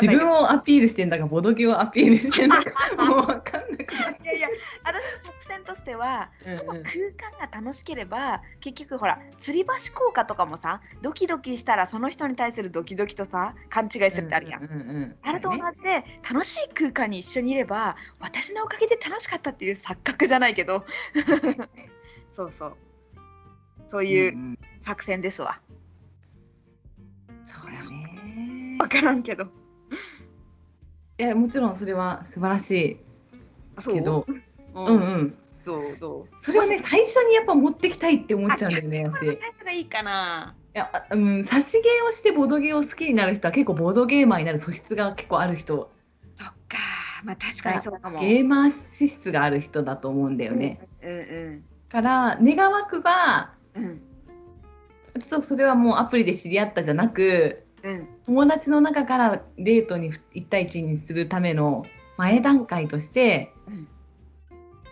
[0.00, 4.48] 自分をアピールしてんだか、ボドゲをアピールしてんだか、もうわかんなくなっいやいや
[4.84, 6.58] 私の作戦としては、うんうん。
[6.58, 14.64] その空間が楽しければ結局ほら吊り橋効果とかもさドキドキしたらその人に対するドキドキとさ勘違いするってあるやん。
[14.64, 20.84] うんうんうんあれと同じで楽しい空間に一緒にいれば私のおかげで楽しかったっていう錯覚じゃないけど。
[22.30, 22.76] そうそう。
[23.86, 24.58] そういうんん。
[24.80, 25.60] 作戦ですわ。
[27.42, 28.53] そうだね。
[28.78, 29.44] 分からんけど。
[31.18, 32.98] いやもちろんそれは素晴らしい
[33.92, 34.26] けど、
[34.74, 35.34] ううんうん。
[35.64, 35.96] どう？
[35.98, 36.28] どう？
[36.36, 40.56] それをね最初にやっぱ持ってきたいって思っちゃうんだよね最初がいいかな。
[40.72, 45.90] やあうん差しゲーをしてボドゲを好きになる人は結構ボードゲーマーになる素質が結構ある人、
[46.34, 46.78] そっか。
[47.22, 48.20] まあ確かにそうかも。
[48.20, 50.80] ゲーマー資質がある人だと思うんだよね。
[51.00, 54.00] うんうんから願わくばうんうん。
[55.20, 58.08] ちょっとそれはもうアプリで知り合ったじゃなくうん。
[58.24, 61.84] 友達の中からデートに1対1にするための
[62.16, 63.88] 前段階としてうん。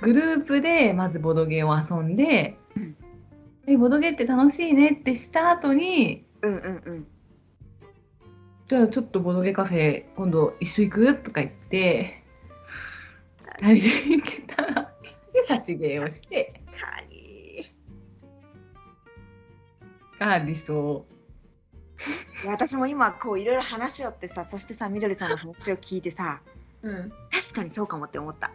[0.01, 2.97] グループでまずボドゲを遊んで、うん。
[3.67, 7.07] でボドゲって楽しいねってした後にうんうんうん。
[8.67, 11.15] じゃあちょっとボドゲカフェ今度一緒行く？
[11.17, 12.23] とか言って
[13.61, 14.93] 二人で行けたら
[15.33, 16.61] で差し芸をして。
[20.19, 21.05] が理想。
[22.43, 26.41] いや私も今こういろいろ話をってさそしてさみどりさんの話を聞いてさ
[26.83, 28.51] うん、確かにそうかもって思った。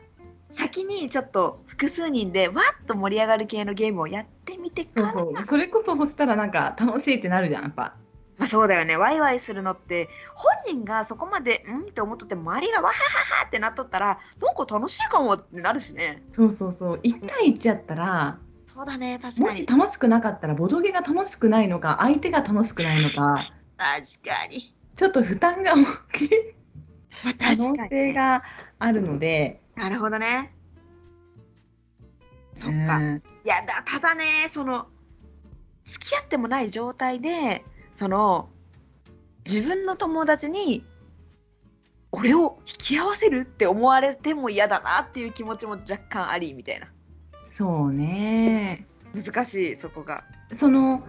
[0.52, 5.44] 先にちょっと複数人でわっと盛り上がる系のゲームをやってみてからそうそう。
[5.44, 7.96] それこそそしたらなんか楽しいってなるじゃんやっぱ。
[8.38, 8.98] まあ、そうだよね。
[8.98, 16.24] ワイワイするのって本人がそこまでうんって思っとっても周りがわはははってなっとったらなんか楽しいかもってなるしね。
[16.32, 17.00] そうそうそう。
[17.04, 18.40] 1対1やったら
[18.78, 26.30] そうだね確かもにし楽しくなかったらボドゲが楽しくないのか相手が楽しくないのか確かに、ちょっと負担が大きい
[27.24, 28.44] まあ、可能性が
[28.80, 29.62] あるので。
[29.76, 30.54] なるほどね。
[32.54, 33.24] そっか、うん。
[33.46, 34.88] いやだただねその
[35.86, 38.50] 付き合ってもない状態でその
[39.46, 40.84] 自分の友達に
[42.12, 46.88] 俺を引き合わせるって思われても嫌だなっていう気持ちも若干ありみたいな。
[47.44, 48.88] そうね。
[49.14, 51.04] 難しいそこが、その、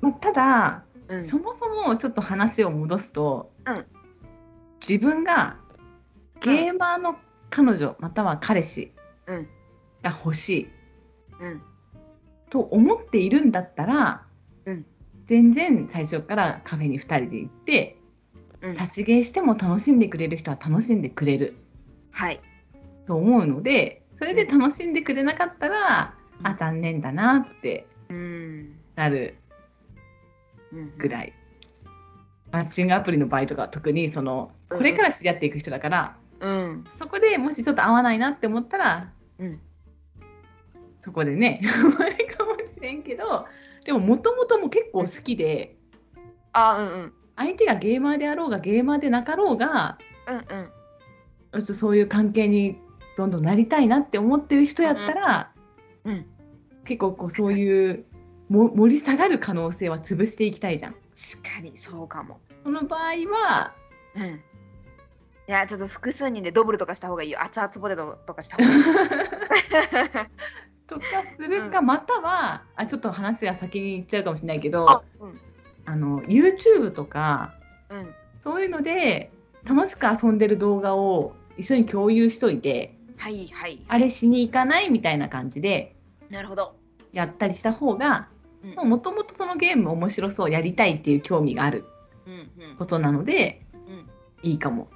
[0.00, 3.86] まあ、ただうん、そもそもちょっと話を戻すと、うん。
[4.80, 5.58] 自分が
[6.40, 7.16] ゲーマーの
[7.50, 8.92] 彼女または彼氏
[9.26, 9.46] うん。
[10.02, 10.68] が欲しい
[11.40, 11.62] うん。
[12.48, 14.22] と思っているんだったら、
[14.64, 14.86] うん。
[15.26, 17.98] 全然最初からカフェに2人で行って
[18.62, 18.74] うん。
[18.74, 21.56] 差し芸しても楽しんでくれる人は楽しんでくれる
[22.10, 22.40] はい。
[23.06, 26.46] と思うのでそれで楽しんでくれなかったら、うん。
[26.46, 28.76] あ残念だなってうん。
[28.96, 29.41] なるうん
[30.98, 31.32] ぐらい。
[32.50, 36.84] マッチングアプリの場合とかは特にそのうんこれから知り合っていく人だから、うん。
[36.94, 39.60] そこでもしちょっと合わないなって思ったら、うん。
[41.00, 43.46] そこでね終わりかもしれんけど
[43.84, 45.76] でももともとも結構好きで
[46.52, 47.12] あうんうん。
[47.36, 51.62] 相手がゲーマーであろうがゲーマーでなかろうがうんうん。
[51.62, 52.78] そういう関係に
[53.16, 55.52] どんどんなりたいなって思ってる人やったら、
[56.04, 56.26] うん
[56.84, 58.11] 結構こうそういうも
[58.52, 60.92] 盛り下がる可能性は潰していきたいじゃん。
[60.92, 62.38] 確かにそうかも。
[62.64, 63.72] その場合は
[64.14, 64.24] うん。
[64.24, 64.40] い
[65.46, 67.42] やちょっと複数人でドブルとかした方がいいよ。
[67.42, 68.82] 熱々ポテトとかした方がいい。
[70.86, 71.04] とか
[71.40, 75.40] するか、またはあちょっと話が先に行っちゃうかもしれないけあどうん。
[75.86, 77.54] あの YouTube とか
[77.88, 78.14] うん。
[78.38, 79.32] そういうので
[79.64, 83.82] 楽しく遊んでる動画を一緒に共有しといてはいはい。
[83.88, 85.96] あれしに行かないみたいな感じで
[86.28, 86.76] なるほど。
[87.12, 88.31] やったりした方がうん
[88.76, 91.84] もともとそのゲーム面白そうやりたいっていう興味がある
[92.26, 92.34] うん
[92.70, 92.76] うん。
[92.76, 94.88] ことなのでうんいいかも。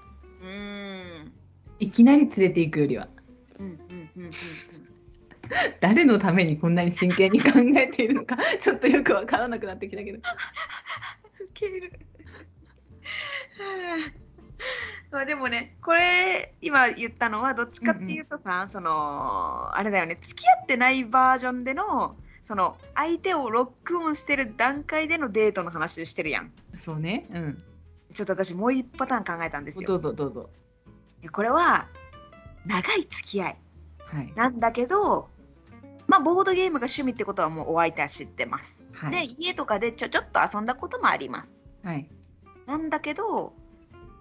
[0.42, 1.32] うーん。
[1.78, 3.08] いきなり連れていくよりは。
[3.58, 4.30] うんうんうんうんうん。
[5.80, 10.18] 誰のためにこんなに真剣に考えているのか ちょっとよくわからなくなってきたけど。
[10.18, 10.22] ウ
[11.54, 11.92] ケる。
[15.10, 26.52] まあでもねこれ今言ったのはどっちかっていうとさ、そのあれだよね付き合ってないバージョンでのその相手をロックオンしてる段階でのデートの話してるやん。
[26.76, 27.26] そうね。
[27.32, 27.58] うん。
[28.14, 30.48] ちょっと私もう一パターン考えたんですどようぞどうぞ。
[31.20, 31.88] でこれは
[32.64, 33.58] 長い付き合い。
[33.98, 34.32] はい。
[34.36, 35.28] なんだけど
[36.06, 39.10] まあボードゲームが趣味ってことはもうお相手は知ってます、はい。
[39.10, 41.66] で家とかでちょちょっと遊んだこともあります。
[41.82, 42.08] はい。
[42.66, 43.54] なんだけど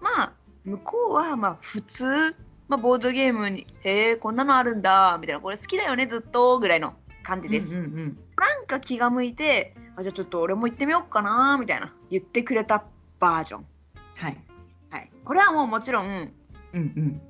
[0.00, 0.32] まあ
[0.64, 2.34] 向こうはまあ普通、
[2.66, 7.74] まあ、ボードゲームに「へえこんなのあるんだ」みたいな「これ好きだよねずっと」ぐらいの感じです。
[7.74, 12.84] うんうんうんなんか気が向いてあじゃあちょっと俺も行ってみようかなみたいな言ってくれた
[13.18, 13.66] バージョン。
[14.14, 14.44] はい
[14.90, 16.32] はい、これはもうもちろんうん
[16.74, 17.20] うん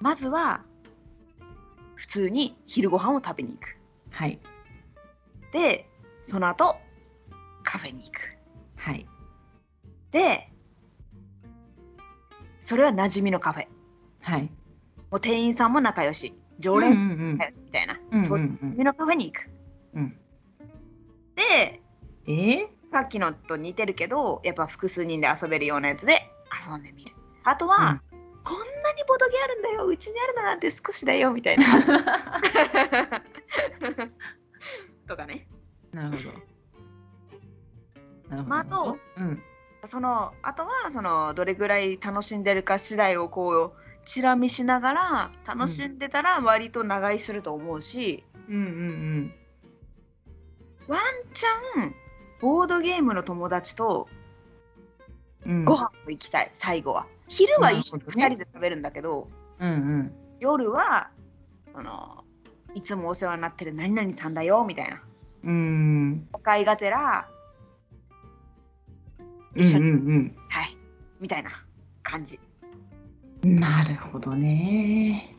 [0.00, 0.62] まずは
[1.94, 3.76] 普通に昼ご飯を食べに行く。
[4.10, 4.38] はい
[5.52, 5.86] で
[6.22, 6.78] その後
[7.62, 8.38] カフェに行く。
[8.76, 9.06] はい
[10.12, 10.50] で
[12.60, 13.68] それは馴染みのカフェ。
[14.22, 14.42] はい
[15.10, 19.50] もう店員さんも仲良し常連みたいな、うんそういううんうん馴染みのカフェに行く。
[19.94, 20.16] うん
[21.34, 21.80] で
[22.26, 22.32] え？
[22.32, 26.30] ーさっきのと似てるけどやっぱ複数人で遊べるようなやつで
[26.68, 27.12] 遊んでみる。
[27.44, 28.02] あとは、
[28.44, 31.64] こんなにボドゲあるんだようちにあるのなんて少しだよみたいな。
[35.06, 35.48] とかね。
[35.92, 36.30] なるほど。
[38.28, 38.44] なるほど。
[38.44, 39.42] まああとうん。
[39.84, 49.34] そのあとはそのどれぐらい楽しんでるか次第をこうチラ見しながら楽しんでたら割と長居すると思うし、うんうん
[50.88, 51.00] ワン
[51.32, 51.94] チャン
[52.40, 54.08] ボードゲームの友達と
[55.46, 55.56] うん。
[55.58, 57.06] うんご飯も行きたい、最後は。
[57.28, 58.36] 昼は一緒に2なるほどね。
[58.36, 59.28] 人で食べるんだけど
[59.60, 60.12] うんうん。
[60.40, 61.10] 夜は
[61.74, 62.24] その
[62.74, 65.00] いつもお世話になってる何々さんだよみたいな。
[65.44, 66.28] うん。
[66.32, 67.28] お買いがてら
[69.54, 69.90] うん一緒に。
[69.90, 70.76] うんはい。
[71.20, 71.50] みたいな
[72.02, 72.36] 感じ。
[72.36, 72.49] うん
[73.42, 75.34] なるほどね。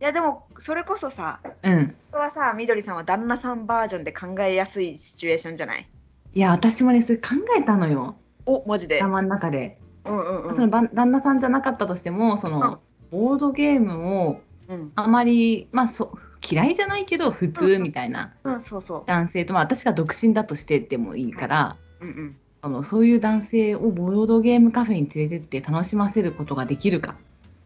[0.00, 1.94] いやでもそれこそさうん。
[2.10, 5.88] これはさみどりさんは旦那さんバージョンで考えやすいシチュエーションじゃない？
[6.34, 8.16] いや私もねそれ考えたのよ。
[8.46, 8.98] おマジで？
[9.00, 10.56] 頭の中で、うんうんうん。
[10.56, 14.92] そのば旦那さんじゃなかったとしてもその、ボードゲームをうん。
[14.96, 16.18] あまりまあそ
[16.50, 27.16] 嫌いじゃないけど普通みたいなうんそうそ男性と、まあ、私が独身だとしてでもいいから、ううんうんそのそういう男性をボードゲームカフェに連れてって楽しませることができるか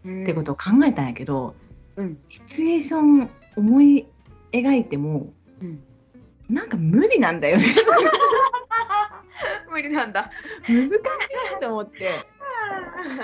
[0.06, 1.54] うんってことを考えたんやけど、
[1.96, 2.16] うん。
[2.30, 4.06] シチュエーション思い
[4.52, 5.82] 描いてもうん。
[6.48, 7.64] なんか無理なんだよね。
[9.70, 10.30] 無理なんだ。
[10.66, 10.98] 難しい
[11.61, 12.12] と思って。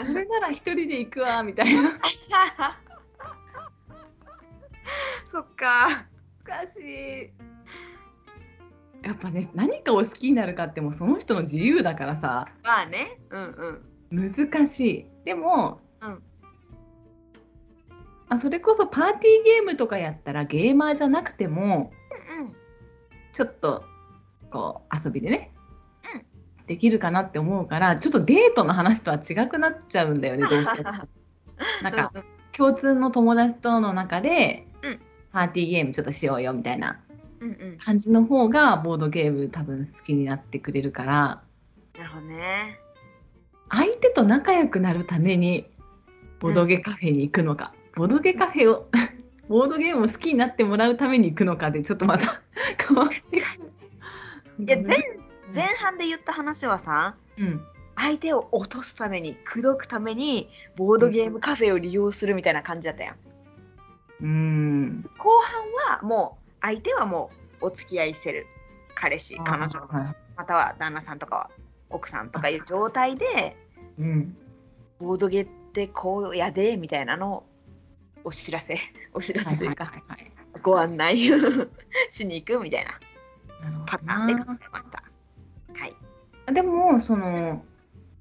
[0.06, 1.92] それなら一人で行くわみたいな。
[5.30, 6.06] そっか。
[6.44, 7.30] 難しい
[9.02, 12.48] やっぱね何かを好きになるかってもうその人の自由だからさ。
[12.62, 13.18] まあね。
[13.30, 14.32] うんうん。
[14.34, 15.06] 難しい。
[15.24, 16.22] でも、うん。
[18.28, 21.92] あそれこそパーティーゲームとかやったらゲーマーじゃなくても
[22.40, 22.54] うん
[23.32, 23.84] ちょっと
[24.50, 25.52] こう遊びでね、
[26.14, 26.66] うん。
[26.66, 30.90] できるかなって思うからちょっとデートの話とは違くなっちゃうんだよね どうしても。
[31.82, 32.24] なんかうん。
[32.52, 35.00] 共通の友達との中で、うん。
[35.32, 37.00] パーティーゲームちょっとしようよみたいな
[37.84, 41.42] 感じの方がボードゲーム多分好きになってくれるから。
[41.98, 42.78] なるほどね
[43.70, 45.66] 相手と仲良くなるために
[46.40, 48.88] ボドゲカフェに行くのか、ボドゲカフェを
[49.48, 52.40] ボードゲームを好きになってもらうために行くのかでちょっとまた
[52.86, 55.18] 変わいや前
[55.54, 57.60] 前半で言った話はさうん。
[57.94, 63.16] 相手を落とすために口説くためにボードゲームカフェを利用するみたいな感じだったやん。
[64.22, 65.10] うん。
[65.18, 68.46] 後半はもう相手はもうお付き合いしてる
[68.94, 71.50] 彼氏彼女はいまたは旦那さんとかは
[71.90, 73.56] 奥さんとかいう状態で
[73.98, 74.36] うん
[74.98, 77.44] ボードゲってこうやでみたいなのを
[78.24, 78.78] お知らせ
[79.12, 81.16] お知らせというか、はいはいご案内
[82.08, 82.92] しに行くみたいな
[83.86, 85.02] パターンで考えました。
[85.74, 86.54] はい。
[86.54, 87.64] でもその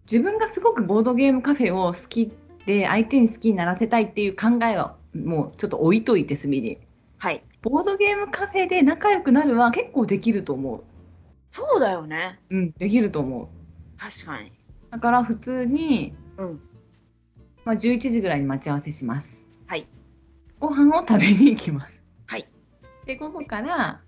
[0.10, 2.32] 自分がすごくボードゲームカフェを好き
[2.66, 6.78] で相手に好きにならせたいっていう考えはもうちょっと置いといて隅に
[7.18, 7.44] はい。
[7.62, 10.84] ボードゲームカフェで仲良くなるは結構できると思う
[11.52, 12.40] そうだよね。
[12.50, 13.48] うんできると思う
[13.98, 14.52] 確かに。
[14.90, 16.62] だから普通に、うん。
[17.66, 19.86] まあ、11時ぐらいに待ち合わせしますはい。
[20.60, 22.48] ご飯を食べに行きますはい。
[23.06, 24.02] で午後から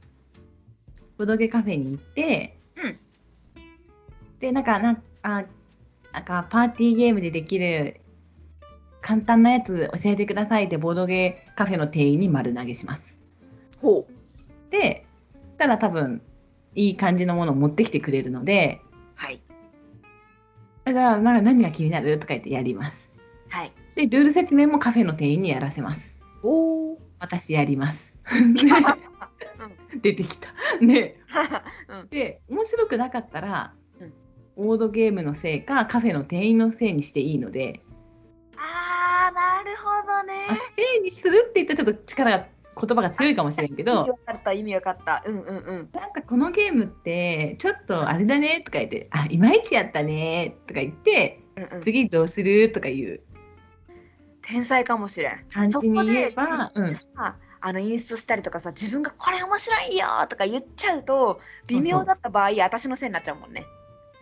[1.18, 3.00] ボドゲカフェに行って、うん
[4.40, 5.44] でなんかなあ
[6.12, 8.02] なんかパーティーゲームでできる
[9.02, 13.13] 簡単なやつ教えてくださいってボードゲーカフェの店員に丸投げします
[13.84, 14.72] ほう。
[14.72, 15.06] で
[15.60, 16.22] たら多分
[16.74, 18.82] いい感じのものを持ってきてくれるので
[19.16, 19.42] はい。
[20.88, 23.12] じゃあなんか何が気になるとか言ってやります
[23.50, 23.72] はい。
[23.96, 27.00] でルール説明もカフェの店員にやらせますおお。
[27.20, 28.16] 私やります
[30.02, 30.50] 出てきた
[30.82, 31.18] ね
[31.88, 32.08] うん。
[32.10, 34.14] で面白くなかったら、うん
[34.56, 37.82] ボードゲームのせいかカフェの店員のせいにしていいので、
[38.56, 40.56] あー、なるほどねあ。
[40.76, 42.48] せいにするって言ったらちょっと力が
[42.80, 45.24] 言葉が強いかもしれんけ意味わどかった、意味わかった。
[45.26, 45.90] うんうんうん。
[45.94, 53.22] なんかこのゲームってちょっとあれだねとか言って「あいまいちやったね」とか言ってうんうん、次どうするとかいう
[54.42, 55.46] 天才かもしれん。
[55.52, 63.66] 感じに言えばうんああのインストしたりとかさ自分がこれ面白いよとか言っちゃうと微妙だった場合私のせいになっちゃうもんね。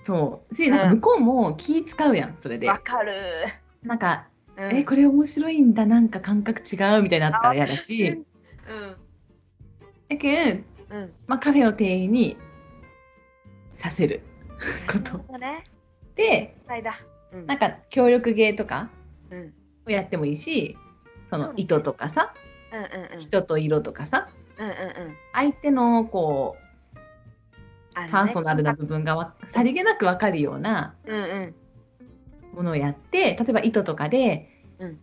[0.04, 3.14] そうしなんか向こうも気使うやんそれでわかる。
[3.84, 8.24] なんか「うん、えこれ面白いんだなんか感覚違う」みたいになったら嫌だし
[10.10, 10.60] だけど
[10.92, 11.14] うんうん。
[11.28, 12.38] まあ、カフェの店員に
[13.72, 14.22] させる
[14.92, 15.64] ことね。
[16.16, 16.58] で。
[17.34, 18.90] うんなんか協力芸とか
[19.30, 19.54] うん
[19.88, 20.78] をやってもいいし
[21.30, 22.34] その糸とかさ
[22.74, 23.20] うんうんうん。
[23.20, 25.16] 人と色とかさうんうんうん。
[25.34, 26.58] 相手のこ
[27.94, 31.56] あるねうパーソナルな部分がわさりげなく分かるようなうんうん。
[32.54, 35.00] ものをやって例えば糸とかで、うん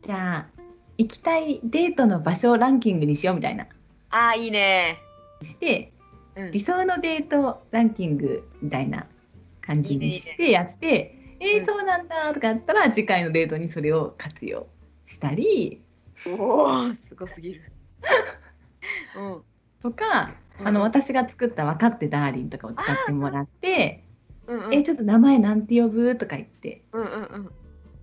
[0.00, 0.53] じゃあ
[0.98, 3.64] 行きたいデートの場所ランキングにしようみたいな。
[4.10, 4.98] ああいいね。
[5.42, 5.92] して
[6.36, 6.50] うん。
[6.50, 9.06] 理想のデートランキングみたいな
[9.60, 14.66] 感じにしてやってえー、そうなんだとかやったら次回のデートにそれを活用
[15.04, 15.82] したり。
[16.38, 17.72] おおすごすぎる。
[19.16, 19.42] うん。
[19.82, 20.34] とか
[20.64, 24.04] あの私が作った「分かってダーリン」とかを使ってもらって
[24.46, 24.74] 「うんうん。
[24.74, 26.82] えちょっと名前なんて呼ぶ?」とか言って。
[26.92, 27.50] うんうんうん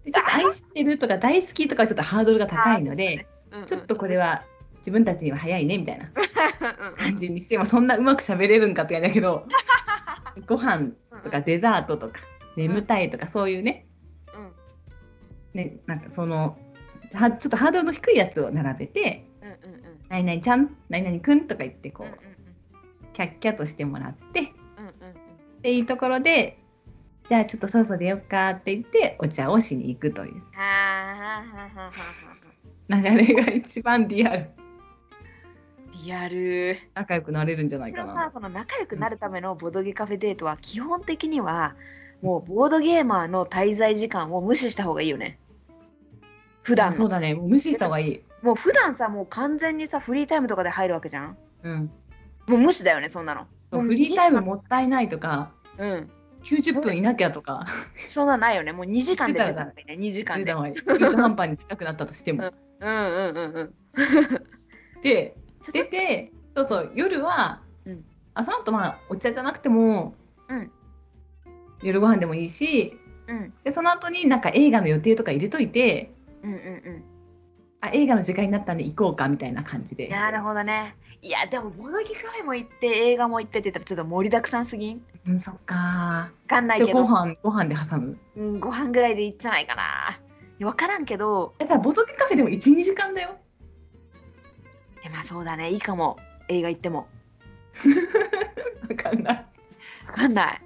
[0.04, 3.28] でちょっと愛してるとか大好きとかはちょっとハードルが高いので
[3.66, 4.44] ちょっとこれは
[4.80, 6.10] 自分たちには早いねみたいな
[6.98, 9.48] 感じにしてもそんなうまく喋れるんかって感じだけど
[10.48, 10.92] ご飯
[11.24, 12.22] とかデザートとか
[12.56, 13.86] 眠たいとかそういうね。
[14.34, 14.52] うん。
[15.54, 16.58] ねなんかその
[17.14, 22.18] はちょっとハードルの低いやつを並べてうんうんうん「何々ちゃん何々くん」とか言ってこう
[23.14, 25.62] キャッキャとしてもらってうんうん。
[25.62, 26.58] でいいところで
[27.28, 30.42] じゃあちょっとそろそろ出ようかって言ってお茶をしに行くという。
[32.90, 34.50] 流れが一番リアル。
[36.04, 36.78] リアル。
[36.94, 38.32] 仲良くなれるんじゃないかな。
[38.32, 41.76] その仲良くなるためのボードゲカフェデートは基本的には
[42.22, 45.40] もうボードゲーマーの滞在時間を無視した方がいいよね。
[46.64, 47.34] 普段のそうだね。
[47.34, 48.22] もう無視した方がいい。
[48.42, 51.38] もう普段さもう完全にさフリータイムとかで入るわけじゃん。
[51.64, 51.92] うん、
[52.48, 53.48] もう無視だよねそんなの。
[53.72, 55.52] フリータイムもったいないとか。
[55.78, 56.12] うん
[56.44, 57.66] 90分いなきゃとか。
[58.08, 58.72] そんなないよね。
[58.72, 60.54] もう2時間で出たらいいね2時間で。
[60.54, 60.74] 中
[61.12, 62.52] 途半端に近くなったとしても。
[62.80, 62.90] うん。
[62.90, 63.74] うんうんうん
[65.04, 65.36] で
[65.74, 68.06] 出てそうそう夜は、うん。
[68.34, 70.16] あその後まあお茶じゃなくても、
[70.48, 70.72] うん。
[71.82, 73.54] 夜ご飯でもいいしうん。
[73.64, 76.12] でその後になんか映画の予定とか入れといて
[76.44, 77.04] うんうんうん
[77.82, 80.08] あ映画の時間になったんで行こうかみたいな感じで。
[80.08, 80.96] なるほどね。
[81.24, 84.98] いやでもボードゲカフェも行って映画も行ってって言ったらちょっと盛りだくさんすぎん？
[84.98, 86.32] わうん、そっか。
[86.48, 87.00] かんないけど。
[87.02, 88.18] 飯ご飯で挟む？
[88.36, 90.20] うん、ご飯ぐらいでいいんじゃないかな。
[90.60, 91.56] 分からんけど。
[91.60, 93.36] えただボトゲカフェでも12時間だよ。
[95.02, 95.72] いやまあそうだね。
[95.72, 96.18] いいかも。
[96.50, 97.08] 映画行っても。
[98.90, 99.46] わかんない。
[100.06, 100.62] 分かんない。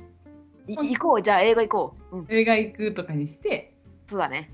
[0.68, 1.22] い行こう。
[1.22, 2.18] じゃあ映画行こう。
[2.18, 2.26] うん。
[2.30, 3.74] 映画行くとかにして。
[4.08, 4.52] そうだね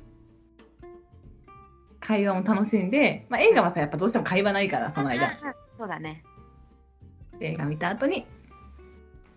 [2.01, 5.37] 会話も楽しんで、まあ、映画はさやっぱどうしても会話ないからその間。
[5.77, 6.23] そうだね。
[7.39, 8.27] 映画見た後にちょっ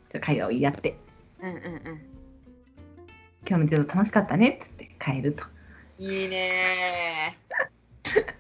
[0.09, 0.97] と会話を言い合って。
[1.41, 1.63] うんうんうん
[3.47, 5.45] 「今日のデート楽しかったね」っつって帰ると。
[5.99, 7.37] いいね。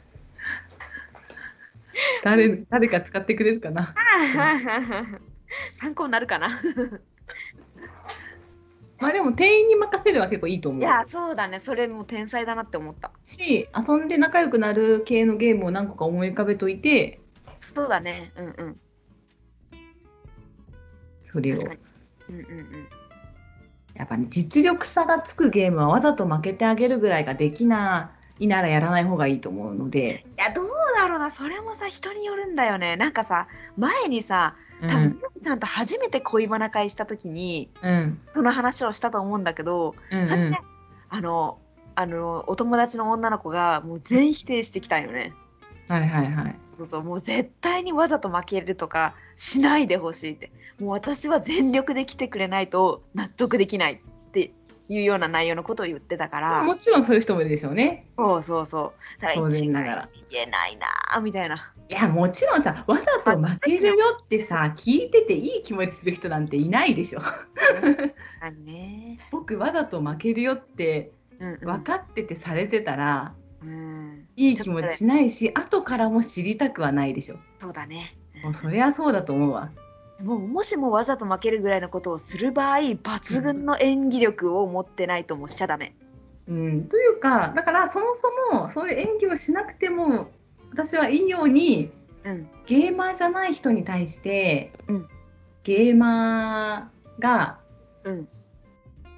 [2.25, 3.95] 誰誰か使ってくれるかな。
[3.95, 5.21] ー
[5.79, 6.49] 参考になるかな
[9.05, 11.61] まあでも店員に任せるは結構いいと思いうやそうだね。
[11.61, 13.11] それも天才だなって思った。
[13.23, 17.21] し遊んで仲良くなる系のゲームを何個か思い浮かべといて。
[17.61, 18.33] そうだね。
[18.35, 18.81] うんうん。
[21.23, 21.57] それを。
[21.57, 21.81] 確かに。
[22.31, 22.89] うんうんうん。
[23.93, 31.31] やっぱね実力差がつくゲームはわざと負けてあげるぐらいができないならやらない方がいいと思うので、いやどうだろうな。
[31.31, 32.97] それもさ人によるんだよね。
[32.97, 34.91] なんかさ前にさうん。
[34.91, 38.21] 多分さんと初めて恋バナ会した時にうん。
[38.35, 40.61] その話をしたと思うんだけど、うんそれね
[41.11, 41.59] あの
[41.95, 45.33] あのお友達の女の子がもう全否定してきたんよね。
[45.89, 46.57] はいはいはい。
[46.77, 50.51] そうそうもう絶対にわざと負けるとかしないでほしいって。
[50.81, 53.93] もう私は全力で来てくれないと納得できない。
[53.93, 54.03] って
[54.89, 56.63] いうような内容のことを言ってたから。
[56.65, 58.07] もちろんそういう人もいるでしょうね。
[58.17, 59.21] そうそうそう。
[59.21, 60.09] だから当一概に然ながら。
[60.31, 60.87] 言えないな。
[61.11, 67.21] あみたいないやもちろんさわざと負けるよってさ聞いてていい気持ちする人なんていないでしょ。
[68.65, 71.59] ね、僕わざと負けるよってうんうん。
[71.61, 77.37] 分かっててされてたらうん、いい気持ちしないし後からも知りたくはないでしょ。
[77.59, 78.17] そうだね。
[78.43, 79.71] もうそりゃそうだと思うわ
[80.25, 85.95] もうもしもわざと負けるぐらいのことをする場合抜群の演技力を持ってないともうしちゃダメ。
[86.49, 90.31] うん、というかだからそもそもそういう演技をしなくても
[90.71, 91.91] 私はいいように
[92.25, 92.49] うん。
[92.67, 95.09] ゲーマーじゃない人に対して、うん。
[95.63, 97.59] ゲーマーが
[98.05, 98.29] うん。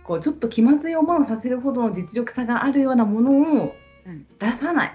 [0.03, 3.77] こうちょっと気まずい思いをさせるほどの実力差があるようなものを
[4.07, 4.27] うん。
[4.39, 4.93] 出さない。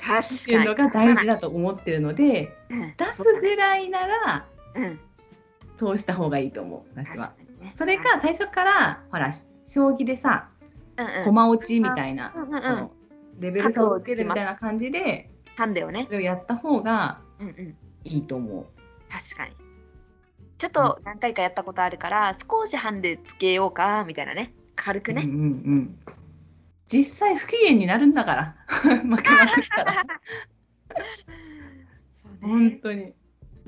[0.00, 2.94] 確っていうのが大事だと思ってるのでうん。
[2.96, 5.00] 出すぐらいならうん
[5.76, 7.34] そうした方がいいと思う私は。
[7.60, 7.72] ね。
[7.76, 9.30] それか最初からほら
[9.64, 10.48] 将棋でさ
[10.96, 11.24] うんうん。
[11.24, 12.90] 駒落ちみたいな、うんうん
[13.40, 16.04] レベル差をつけるみたいな感じでハンデをね。
[16.06, 16.12] そ。
[16.12, 17.76] れをやった方がうんうん。
[18.04, 18.66] いいと思う。
[19.10, 19.56] 確かに。
[20.58, 24.54] ちょっと何回かやったことあるから少しハンデつけようかみたいなね。
[24.76, 25.22] 軽くね。
[25.22, 25.44] うんうんう
[25.76, 25.98] ん。
[26.86, 28.56] 実際不機嫌になるんだから。
[28.68, 29.22] 負けまくっ
[29.76, 29.94] たら。
[32.40, 33.14] そう本ね当に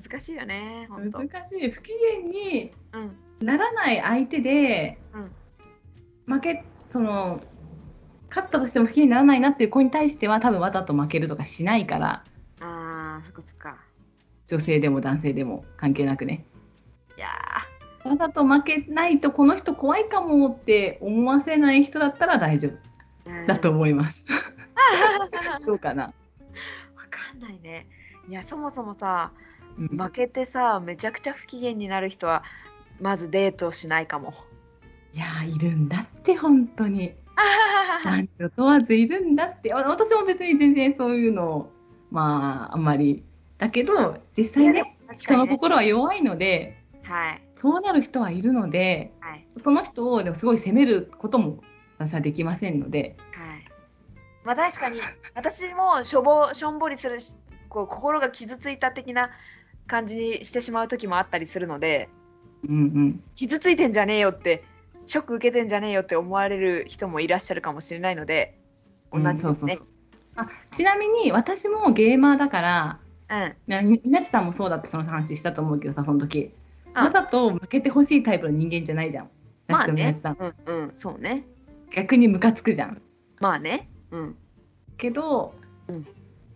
[0.08, 0.88] 難しいよね。
[0.90, 1.12] 難
[1.48, 5.32] しい不機嫌にうんならない相手で、うん
[6.28, 7.40] 負けその
[8.28, 12.24] 勝ったとしても不機嫌にならないなっていう子に対しては多分わざと負けるとかしないから
[12.60, 13.78] あーそっかそっか。
[14.48, 16.44] 女性でも男性でも関係なくね
[17.16, 17.28] いや
[18.04, 24.24] わざと負けないとこの人怖いかもって思わせない人だったら大丈夫だと思います。
[24.30, 26.12] わ どうかな、
[27.10, 27.88] かんないね。
[28.28, 32.42] いやそもそもさうん負けてさめちゃくちゃ不機嫌になる人は
[33.00, 34.34] まずデートしないかも。
[35.12, 37.14] いやーいるんだって本当に。
[38.04, 39.72] 男女問わずいるんだって。
[39.72, 41.70] あ私も別に全然そういうの
[42.10, 43.22] まああんまり。
[43.58, 44.96] だけど実際ね。
[45.12, 47.42] 人の心は弱いので、はい。
[47.54, 49.46] そうなる人はいるのではい。
[49.62, 51.62] その人をでもすごい責めることも
[51.98, 53.16] 私はできませんので。
[53.32, 53.64] はい。
[54.44, 55.00] まあ確かに
[55.34, 57.36] 私もしょぼしょんぼりするし
[57.68, 59.30] こう心が傷ついた的な
[59.86, 62.08] 感じにしてしまう時もあったりするので
[62.68, 63.22] うんうん。
[63.34, 64.64] 傷ついてんじゃねえよって
[65.06, 68.58] ショック受けてんじゃねえよって思われる人もいらっしゃるかもしれないので
[69.12, 69.34] 同じですね。
[69.34, 69.86] うんそうそうそう。
[70.38, 72.98] あちなみに私もゲーマーだから
[73.30, 73.54] うん。
[73.66, 76.50] なみなちさんもそうだってその話したと思うけどさその時。
[76.94, 77.04] あ。
[77.04, 79.30] わざと負けてほしいタイプの人間じゃないじゃん。
[79.68, 80.14] まあね。
[80.14, 80.36] さん。
[80.38, 80.92] うんうん。
[80.96, 81.44] そうね。
[81.94, 83.00] 逆にムカつくじゃん。
[83.40, 83.88] まあね。
[84.10, 84.36] うん。
[84.96, 85.54] けど、
[85.88, 86.06] うん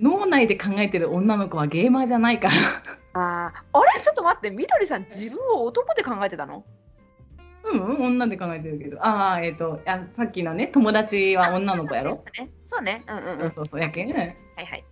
[0.01, 2.55] 脳内で考えてる女の子はゲーマーじゃないから。
[3.13, 3.79] あー。
[3.79, 4.01] あれ？
[4.01, 6.65] ちょっと待ってみどりさん自分を男で考えてたの？
[7.65, 9.05] うんうん女で考えてるけど。
[9.05, 12.25] ああえっ、とあさっきのね友達は女の子やろ？
[12.39, 12.51] ね。
[12.69, 13.05] そうね。
[13.07, 13.51] うんうんうん。
[13.51, 14.07] そうそうやけん。
[14.07, 14.37] ゲはい。
[14.57, 14.85] はい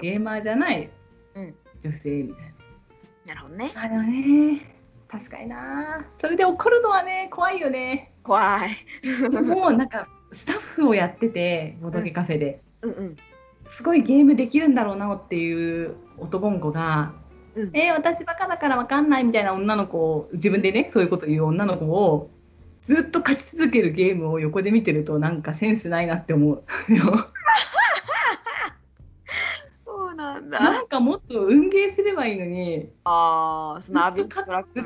[0.00, 0.88] ーマーじゃない
[1.34, 1.54] うん。
[1.80, 2.44] 女性みたい
[3.26, 3.34] な。
[3.34, 3.72] なるほどね。
[3.74, 4.74] あでもね
[5.08, 6.06] 確かにな。
[6.18, 8.12] それで怒るのはね怖いよね。
[8.22, 8.70] 怖い。
[9.30, 13.16] でもなんかスタッフをやっててボドゲカフェで、うんうん
[13.70, 17.12] すごいゲームできるんだろうなっていう男の子が
[17.54, 17.70] 「うん。
[17.76, 22.30] えー私バカだからわかんない」みたいな女の子を自分でねそういうこと言う女の子を
[22.82, 26.62] ずっと勝ち続けるゲームを横で見てるとなんかセンスないなって思う。
[29.84, 30.60] そうなんだ。
[30.60, 34.28] なんかもっと運ゲーすればいいのにああそのアビずっ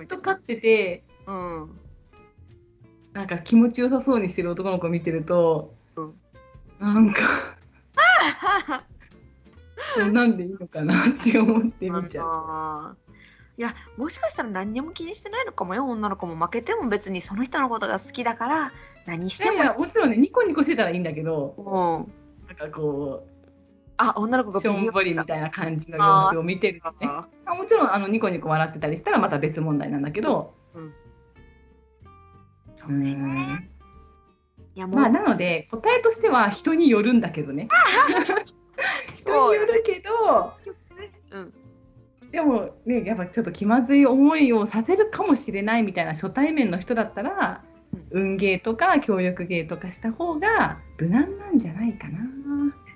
[0.07, 1.79] と勝っててうん。
[3.13, 6.15] なんか気持ちよさそうにしてる男の子見てると、うん。
[6.81, 7.21] なんか
[10.13, 12.97] なんでいいのかなって思って見ちゃう。
[13.59, 15.85] いやもしかしたら何にも気にしてないのかもよ。
[15.85, 18.73] 女の子も負けても別にその人のことが好きだから
[19.07, 22.47] 何してもやもちろんねニコニコしてたらいいんだけどうん。
[22.49, 23.27] なんかこ
[23.99, 26.97] あ女の子うがしょんぼりみたいな感じの様子を見てるとね。
[27.03, 30.55] ああもちろんあのニコニコ笑ってたりしたらまた別問題なんだけど、
[32.75, 33.69] そううねん。
[33.69, 33.72] い
[34.81, 37.69] やまあなので答えとしては人によるんだけどね。
[39.15, 40.55] 人によるけど
[41.31, 41.53] うん。
[42.31, 47.63] でもねやっぱちょっと気まずい思いをさせるかもしれないみたいな初対面の人だったら、
[48.11, 52.21] 運ゲーとか協力ゲーとかした方が無難なんじゃないかな。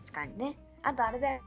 [0.07, 0.59] 確かにね。
[0.83, 1.43] あとあれだよ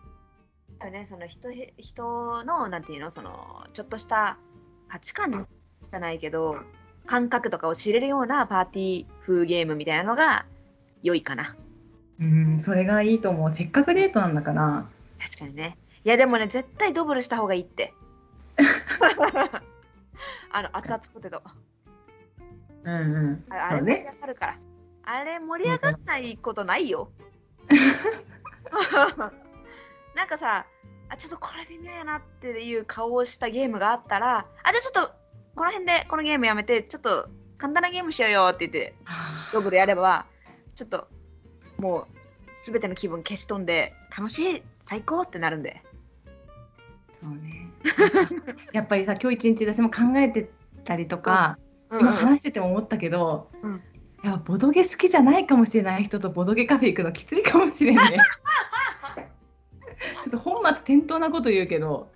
[0.91, 1.05] ね。
[1.05, 3.09] その人人のなんていうの？
[3.09, 4.37] そのちょっとした
[4.87, 6.57] 価値観じゃないけど
[7.09, 10.45] 感覚とかを知れるようなパーティー風ゲームみたいなのが
[11.01, 11.55] 良いかな。
[12.19, 13.51] うんそれがいいと思う。
[13.51, 14.85] せっかくデートなんだから。
[15.19, 15.75] 確かにね。
[16.05, 17.95] いやでもね絶対ドブルした方がいいって。
[20.53, 21.41] あの熱々ポテト。
[22.83, 22.97] うんう
[23.31, 23.43] ん。
[23.49, 24.59] ああれ盛り上がるから。
[25.01, 27.09] あれ盛り上がらないことないよ。
[30.13, 30.67] なんかさ
[31.09, 35.18] あちょっとこれ微妙やなっていう顔をしたゲームがあったらあじゃあちょっと
[35.59, 38.95] この辺でこのゲームやめてちょっと簡単なゲームしようよって言って
[39.51, 40.25] ドブルやれば
[40.73, 41.09] ちょっと
[41.77, 42.07] もう
[42.65, 45.83] 全ての気分消し飛んで楽しい最高ってなるんで。
[47.11, 47.73] そうね。
[48.71, 50.49] やっぱりさ 今日一日私も考えて
[50.85, 51.57] たりとか、
[51.89, 51.99] うん。
[51.99, 53.83] 今話してても思ったけど、うん。
[54.23, 58.03] やっぱボドゲ好きじゃないかもしれない人とボドゲカフェ行くのきついかもしれんね。
[60.23, 62.09] ちょっと本末転倒なこと言うけど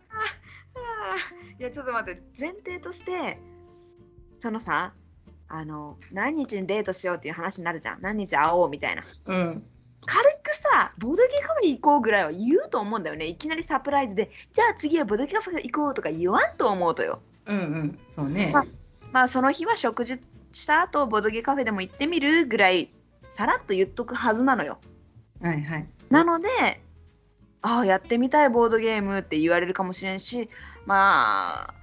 [1.64, 3.39] いやちょっと待って前提として
[4.38, 4.91] そのさ
[5.47, 8.01] あの何日にデートしようっていう話になるじゃん。
[8.01, 9.03] 何日会おうみたいな。
[9.28, 9.64] うん。
[10.05, 13.28] 軽くさボドゲカフェ行こうぐらいは言うと思うんだよね。
[13.28, 17.22] いきなりサプライズでじゃあ次はボドゲカフェ行こうとか言わんと思うとよ。
[17.45, 17.99] うんうん。
[18.11, 18.66] そうね、ま
[19.14, 20.20] まあその日は食事
[20.51, 22.91] した後ボドゲカフェでも行ってみるぐらい
[23.30, 24.80] さらっと言っとくはずなのよ。
[25.41, 25.88] はいはい。
[26.09, 26.49] なので
[27.64, 30.49] ああやってみたいボードゲームって言われるかもしれんし
[30.86, 31.74] まあ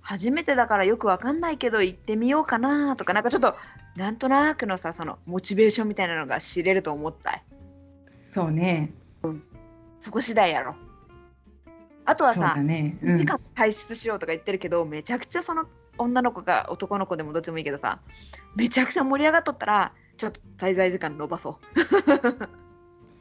[0.00, 3.56] 初めてだからよくわかんないけど行ってみようかなとかなんかちょっと
[3.96, 7.42] なんとなくのさそのモチベーションみたいなのが知れると思ったい。
[8.30, 8.92] そうね。
[10.00, 10.74] そこ次第やろ。
[12.04, 15.66] あとはさ、だね、2時間退出しようとか言ってるけど、めちゃくちゃその
[15.98, 18.00] 女の子が男の子でもどっちもいいけどさ
[18.56, 21.60] めちゃくちゃ盛り上がっとったらちょっと滞在時間伸ばそ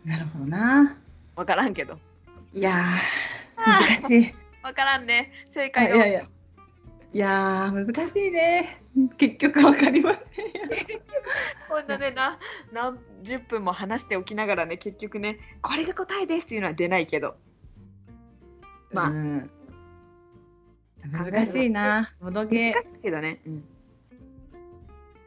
[0.04, 0.08] う。
[0.08, 0.98] ん、 なるほどな
[1.42, 1.98] うわからんけど。
[2.54, 4.34] いやー難しい。
[4.62, 5.32] わからんね。
[5.50, 6.22] 正い解がやいや。
[7.14, 8.82] いやー難しいね。
[9.18, 10.22] 結局わかりません
[11.70, 12.38] こんなねな
[12.74, 17.36] 何十分も話しておきながらね結局ねこれが答えですっていうのは出ないけど。
[18.92, 19.10] まあ。
[19.10, 19.50] うん、
[21.12, 22.14] 難しいな。
[22.22, 23.64] ボドゲ難しいけどね、うん、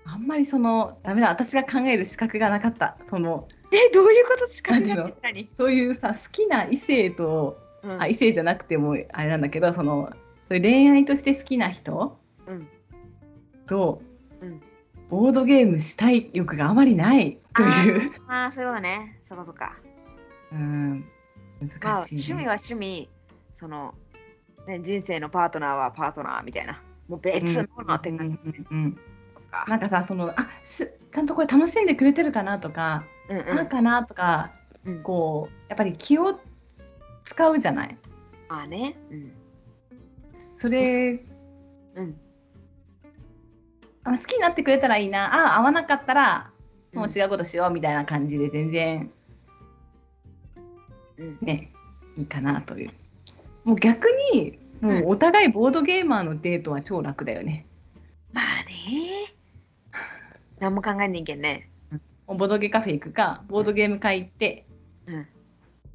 [0.04, 1.28] あんまりそのダメだ。
[1.28, 2.98] 私が考える資格がなかった。
[3.08, 4.46] そのえどういうこと？
[4.46, 8.00] しかないそういうさ好きな異性とうん。
[8.00, 10.10] あ異性じゃなくてもあれなんだけどその
[10.48, 12.68] 恋愛として好きな人うん。
[13.66, 14.00] と、
[14.40, 14.62] うん。
[15.08, 18.12] ボードゲームしたい欲があまりないという。
[18.28, 19.76] ああそういうことねそういうことか。
[20.52, 21.04] うん。
[21.82, 22.22] まあ難しい、ね。
[22.22, 23.08] 趣味は趣味
[23.52, 23.94] その、
[24.66, 26.82] ね、人生のパートナーはパートナーみたいな。
[27.08, 28.34] もう別のものって感じ。
[28.34, 28.98] ですねうんうんうんと
[29.50, 34.52] かなんかさそのあすちゃんとこれ楽しんでくれてるかなとか、うんうなんかなとか
[34.84, 35.02] うん。
[35.02, 36.38] こうやっぱり気を
[37.22, 37.96] 使うじゃない。
[38.48, 38.96] まあね。
[39.10, 39.32] うん。
[40.56, 41.24] それ
[41.94, 42.20] うん。
[44.04, 45.54] あ好きになってくれたらいいな。
[45.54, 46.50] あ合わなかったら
[46.92, 49.10] もう違うことしようみたいな感じで全然
[51.16, 51.38] うん。
[51.40, 51.72] ね
[52.16, 52.90] いいかなという。
[53.64, 57.64] もう逆にもうお互いボードゲーマーのデートは超楽だよね、
[58.32, 59.34] まあね。
[60.58, 61.70] 何も考えんねんけんね
[62.26, 64.66] ボードゲカフェ行くかボードゲーム会行って、
[65.06, 65.26] うん。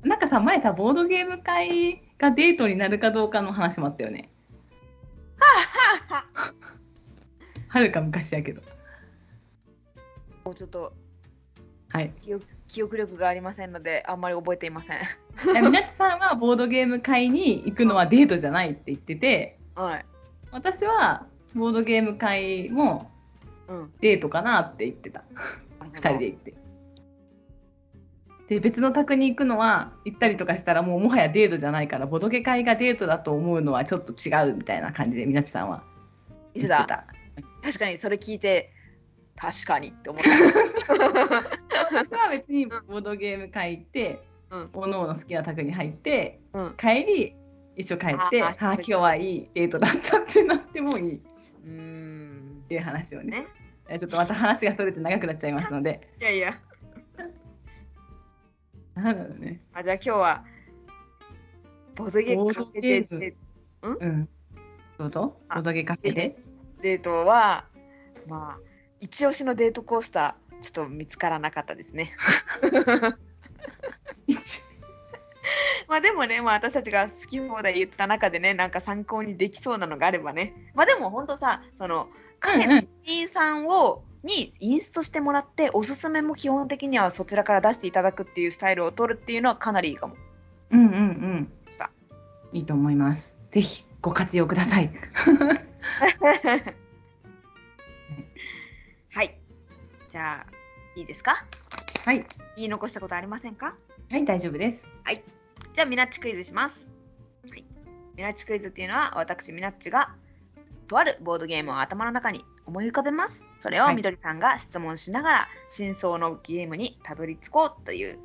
[0.03, 4.29] なんかさ前さボードゲーム会がデートになるかどうかの話もあったよね。
[7.67, 8.61] はるか昔やけど。
[10.43, 10.93] もうちょっと
[11.91, 12.13] はい。
[12.67, 14.99] 記憶力がありませんのであんまり覚えていません。
[15.55, 20.05] えみなちさんはボードゲーム会に行くのはデートじゃないって言っててはい。
[20.51, 21.25] 私は
[21.55, 23.11] ボードゲーム会も
[23.67, 23.93] うん。
[23.99, 25.23] デートかなって言ってた
[25.79, 26.53] 2人で行って。
[28.47, 35.83] で別の宅に行くのは行ったりとかしたらもうもはやデートじゃないからボドゲ会がデートだと思うのはちょっと違うみたいな感じでみなちさんは。
[36.55, 37.05] 言ってた。
[37.61, 38.73] 確かにそれ聞いて
[39.35, 40.29] 確かにって思った。
[41.91, 44.69] 私は別にボードゲーム会行って、うん。
[44.73, 46.73] おのおの好きな宅に入ってうん。
[46.75, 47.35] 帰り
[47.77, 51.15] 一緒帰ってああ今日はいいデートだったってなってもいい。
[51.15, 51.19] っ
[52.67, 53.31] ていう話をね。
[53.31, 53.47] ね。
[53.55, 53.58] え
[53.97, 56.09] ちょっとまた話がそれて長くなっちゃいますので。
[56.19, 56.59] いやいや。
[58.95, 59.61] なんだろうね。
[59.73, 60.43] あじゃあ今日は
[61.95, 63.19] ボードゲカフェドゲーム。
[63.19, 63.35] で
[63.81, 64.29] うん。
[64.97, 65.37] どうぞ。
[65.47, 66.37] あボドゲカフェで
[66.81, 67.65] デートは
[68.27, 68.59] まあ
[68.99, 72.15] 一押しのデートコースターちょっと見つからなかったですね。
[74.27, 74.61] 一
[75.87, 80.53] まあでもね、まあ、私たちが好き放題言った中でねなんか参考にできそうなのがあればね。
[80.75, 82.09] まあでもほんとさその
[82.39, 90.15] カフェの店員さんをにインストしてもらっておすすめも基本的にはそちらから出していただくっていうスタイルを取るっていうのはかなりいいかも。
[90.71, 90.91] うんうん。
[90.91, 91.89] うんさ
[92.51, 93.37] いいと思います。
[93.51, 94.91] ぜひご活用ください。
[99.13, 99.39] はい。
[100.09, 100.51] じゃあ
[100.95, 101.45] いいですか？
[102.05, 102.25] はい。
[102.55, 103.75] 言い残したことありませんか？
[104.09, 104.87] はい大丈夫です。
[105.71, 106.89] じゃあミナッチクイズします、
[107.49, 107.63] はい、
[108.15, 110.15] ミナッチクイズっていうのは私ミナッチが
[110.89, 113.45] とあるボードゲームを頭の中に思い浮かべます。
[113.59, 113.95] それをはい。
[113.95, 118.19] みどりさんが質問しながら真相のゲームにたどり着こうという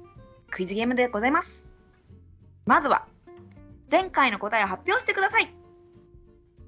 [0.50, 1.66] クイズゲームでございます。
[2.66, 3.06] まずは
[3.90, 5.54] 前回の答えを発表してください。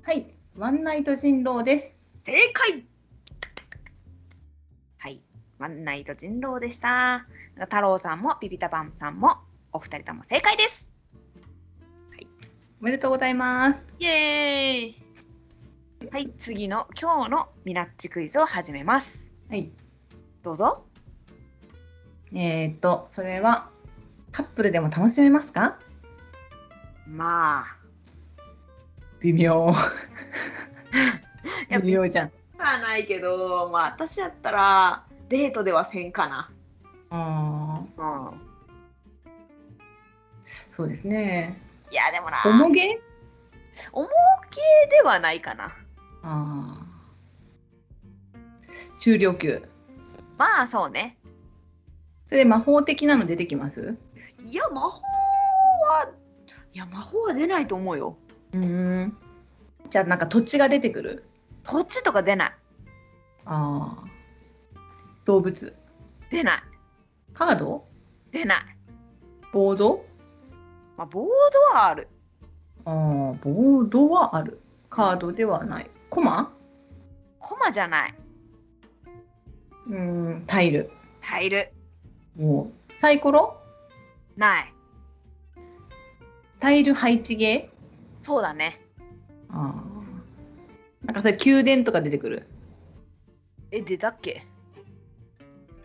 [0.03, 0.33] はい。
[0.57, 1.99] ワンナイト人狼です。
[2.25, 2.85] 正解。
[4.99, 5.21] はい。
[5.59, 7.27] ワンナイト人狼でした。
[7.59, 9.39] 太郎さんもピピタパンさんも
[9.73, 10.93] お二人とも正解です。
[12.83, 13.87] おめでとうございます。
[13.99, 15.06] イエーイ
[16.13, 19.25] はい次の今日のミナッチクイズを始めます。
[19.49, 19.71] はい。
[20.43, 20.85] どうぞ。
[22.33, 23.71] えー、っとそれは
[24.31, 25.79] カップルでも楽しめますか？
[27.09, 27.77] まあ。
[29.21, 29.73] 微妙。
[31.83, 32.33] 微妙じゃん。
[32.59, 36.51] はないけどまあ私やったらデートではせんかな。
[37.11, 38.31] あー。
[38.31, 38.41] うん。
[40.45, 41.61] そうですね。
[41.91, 42.37] いやでもな。
[42.45, 43.01] 重げ？
[43.93, 44.07] 重
[44.51, 45.75] 系ではないかな
[46.29, 48.99] あー。
[48.99, 49.63] 中量級。
[50.37, 51.17] まあそうね。
[52.27, 53.97] それ魔法的なの出てきます？
[54.45, 55.01] いや魔法
[55.89, 56.09] は
[56.73, 58.19] いや魔法は出ないと思うよ。
[58.53, 59.17] うん。
[59.89, 61.25] じゃあなんか土地が出てくる？
[61.63, 62.55] 土地とか出ない。
[63.45, 64.05] ああ
[65.25, 65.77] 動物。
[66.33, 66.63] 出ない。
[67.33, 67.87] カード？
[68.33, 68.59] 出ない。
[69.53, 70.05] ボード？
[70.97, 71.27] まあボー
[71.73, 72.09] ドはある。
[72.85, 72.95] ああ
[73.41, 74.61] ボードはある。
[74.91, 76.53] カードではないコマ？
[77.39, 78.15] コマじゃない。
[79.89, 80.91] うんタイル。
[81.21, 81.73] タイル。
[82.37, 83.61] もうサイコロ？
[84.37, 84.73] ない。
[86.59, 87.71] タイル配置ゲ
[88.23, 88.81] そうだね。
[89.51, 89.83] ーああ
[91.05, 92.47] なんかそれ宮殿とか出てくる？
[93.71, 94.47] え出たっけ？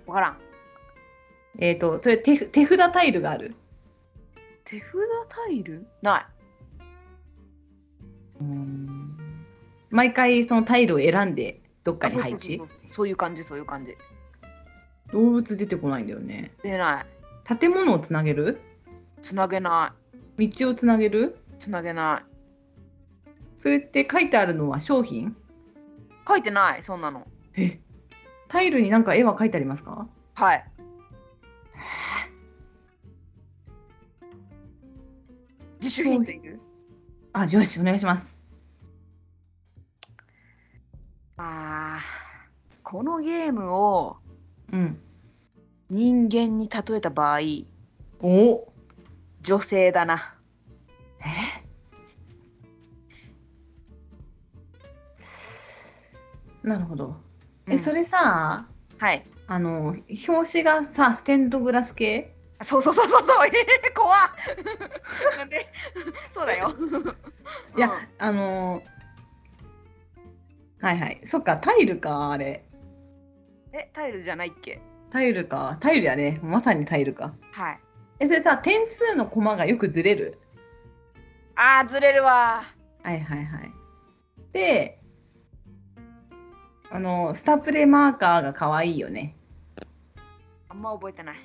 [0.07, 0.37] わからん。
[1.59, 3.55] えっ、とそれ手手札タイルがある？
[4.63, 4.91] 手札
[5.27, 5.85] タイル？
[6.01, 6.25] ない。
[8.41, 9.00] うん
[9.91, 12.61] 毎回そのタイルを選んでどっかに配置？
[12.91, 13.95] そういう感じそういう感じ。
[15.11, 16.51] 動物出てこないんだよね。
[16.63, 17.05] 出ない。
[17.57, 18.61] 建物をつなげる？
[19.21, 19.93] つなげな
[20.37, 21.37] つ道をつなげる？
[21.59, 23.31] つなげない。
[23.57, 25.35] それって書いてあるのは商品？
[26.27, 27.27] 書いてないそんなの。
[27.55, 27.79] え？
[28.47, 30.07] タイルになんか絵は書いてありますか？
[30.33, 30.65] はい。
[35.79, 36.59] 自主ヒントいる
[37.33, 38.40] あ、よし、お願いします。
[41.43, 42.01] あー
[42.83, 44.17] このゲームを
[44.71, 45.01] うん。
[45.89, 47.39] 人間に例えた場合
[48.21, 48.71] お
[49.41, 50.35] 女性だな。
[51.19, 51.25] え？
[56.63, 57.15] なるほど。
[57.67, 57.79] え、うん。
[57.79, 58.67] それさ、
[58.99, 59.25] はい。
[59.47, 59.95] あの、
[60.27, 62.35] 表紙がさ、ステンドグラス系？
[62.61, 63.47] そうそうそうそうそう。
[63.47, 64.17] えー、怖っ。
[65.37, 65.67] なんで？
[66.31, 66.73] そうだよ。
[67.75, 68.07] いや、うん。
[68.19, 68.83] あの
[70.81, 71.21] はいはい。
[71.25, 72.65] そっか、タイルか、あれ。
[73.73, 74.81] えタイルじゃないっけ？
[75.11, 75.77] タイルか。
[75.79, 76.39] タイルやね。
[76.41, 77.33] まさにタイルか。
[77.51, 77.79] はい
[78.19, 80.39] え、それさ、点数のコマがよくずれる？
[81.55, 82.63] あーずれるわ
[83.03, 83.71] はいはいはい。
[84.51, 84.99] で、
[86.89, 89.35] あの、スタプレマーカーが可愛いよね。
[90.69, 91.37] あんま覚えてない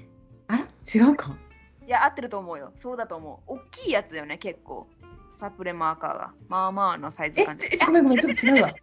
[0.49, 0.67] あら？
[0.95, 1.37] 違うか
[1.85, 4.89] いや合ってると思うよそうだと思う大きいやつよね結構
[5.31, 6.35] スタプレマーカーが。
[6.49, 7.69] まあまあのサイズえ、感じ。
[7.69, 8.75] ちごめんごめん、ちょっと違うわ。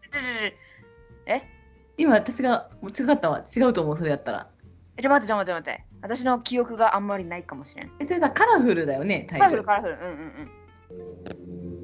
[1.26, 1.41] え？
[1.98, 3.44] 今私がもう違ったわ。
[3.56, 4.50] 違うと思う、それやったら。
[4.98, 5.86] えちょ待ってちょ待って待って。
[6.02, 7.91] 私の記憶があんまりないかもしれん。
[8.00, 9.39] え、それさ、カラフルだよね、タイル。
[9.39, 9.94] カラフルカラフル。
[9.94, 11.10] うんうん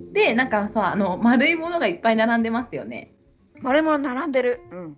[0.05, 0.14] うん。
[0.14, 3.14] で、なんかさ、あの、丸いものがいっぱい並んでますよね。
[3.62, 4.62] 丸いもの並んでる。
[4.72, 4.97] うん。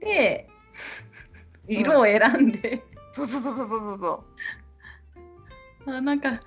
[0.00, 0.48] で、
[1.66, 4.24] 色を選んで、そうそうそうそうそうそ
[5.86, 5.90] う。
[5.96, 6.40] あなんか、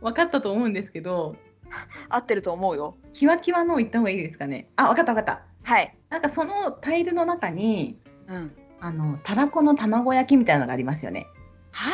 [0.00, 1.36] 分かったと思うんですけど、
[2.08, 4.70] 合ってると思うよキワキワの行った方がいいですかね。
[4.76, 5.42] あ、分かった分かった。
[5.62, 7.98] はいなんかそのタイルの中に、
[8.28, 11.26] うんあの、たらこの卵焼きみたいなのがありますよね。
[11.72, 11.90] は？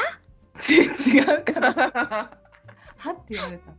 [0.61, 1.73] 違うから。
[2.99, 3.73] はって言われた。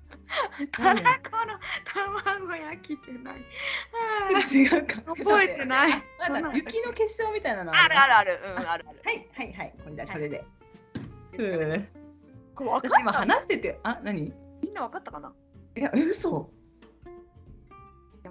[0.72, 3.36] たらこの卵焼きって何？
[3.36, 4.94] あ違うか。
[5.14, 8.32] ー覚えてないまだ雪の結晶みたいなのあるある。
[8.32, 9.76] るあるうんあるあるはいはいはい。
[9.84, 10.46] これじゃはいこれで。
[11.38, 11.88] うんうん。
[12.56, 14.34] これ分かった話してて、あ、何？
[14.62, 15.34] みんな分かったかな？
[15.76, 16.50] いや、え嘘。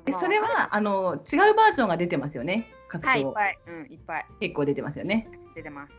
[0.07, 2.68] え、まあそれはあの違うバージョンが出てますよね。
[2.88, 5.28] 各章はいいっぱいうんいっぱい結構出てますよね。
[5.55, 5.95] 出てます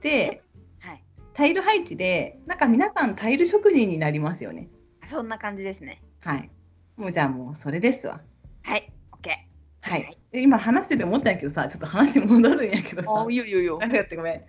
[0.00, 0.42] で、
[0.80, 4.68] はいタイル配置でなんか皆さんタイル職人になりますよね。
[5.06, 6.50] そんな感じですねはい。
[6.96, 8.20] もうじゃあもうそれですわ。
[8.62, 9.46] はいオッケ
[9.80, 10.04] はい。
[10.04, 13.30] はいえ今話してて思ったんやけどさ、ちょっと話戻るんやけどーさあ。
[13.30, 14.42] いいよいいよいいよありがとうごめん。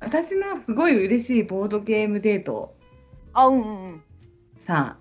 [0.00, 2.76] 私のすごい嬉しいボードゲームデート
[3.32, 4.02] あうんうんうん
[4.66, 4.96] さ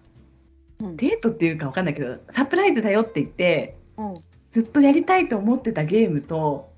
[0.80, 0.96] うん。
[0.98, 4.14] デートっていうかわかんないけどサプライズだよって言ってうん。
[4.52, 6.72] ずっとやりたいと思ってたゲームと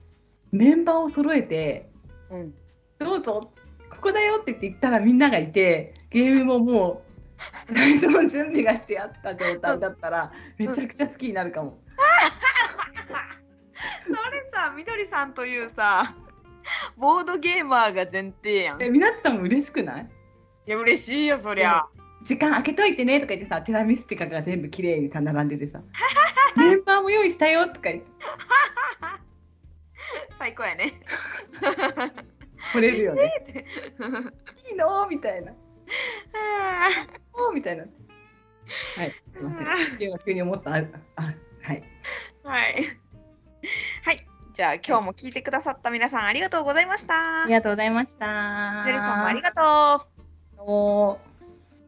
[0.51, 1.89] メンバーを揃えて
[2.31, 2.53] うん。
[2.99, 3.51] どうぞ
[3.91, 7.03] ここだよって言って行ったらみんながいてゲームもも
[7.69, 11.77] う最初の準備がしてあった状態だったらめちゃくちゃ好きになるかも。
[14.05, 16.15] それさみどりさんというさ
[16.95, 18.81] ボードゲーマーが前提やん。
[18.81, 20.09] えみなちさんも嬉しくない？
[20.67, 21.85] いや嬉しいよそりゃ
[22.27, 25.81] 時間空けといてねとか言ってさテラミスティカが全部綺麗にさ並んでてさ
[26.57, 28.07] メンバーも用意したよとか言って
[30.37, 30.93] 最高やね
[32.73, 33.31] 惚れるよね。
[34.69, 35.53] いいのみたいな。
[37.33, 37.83] おーみたいな。
[37.83, 39.11] はい。
[39.11, 40.01] すいません。
[40.01, 40.73] 今急に思った。
[40.73, 40.83] あ、
[41.15, 41.21] あ
[41.61, 41.83] はい。
[42.43, 42.73] はい
[44.03, 48.83] はいじゃあ今日も聞いてくださった皆さんありがとうございましたありがとうございました。
[48.83, 50.07] ありがと
[50.57, 51.26] うおー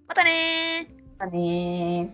[0.09, 0.87] またね
[1.19, 2.11] またね。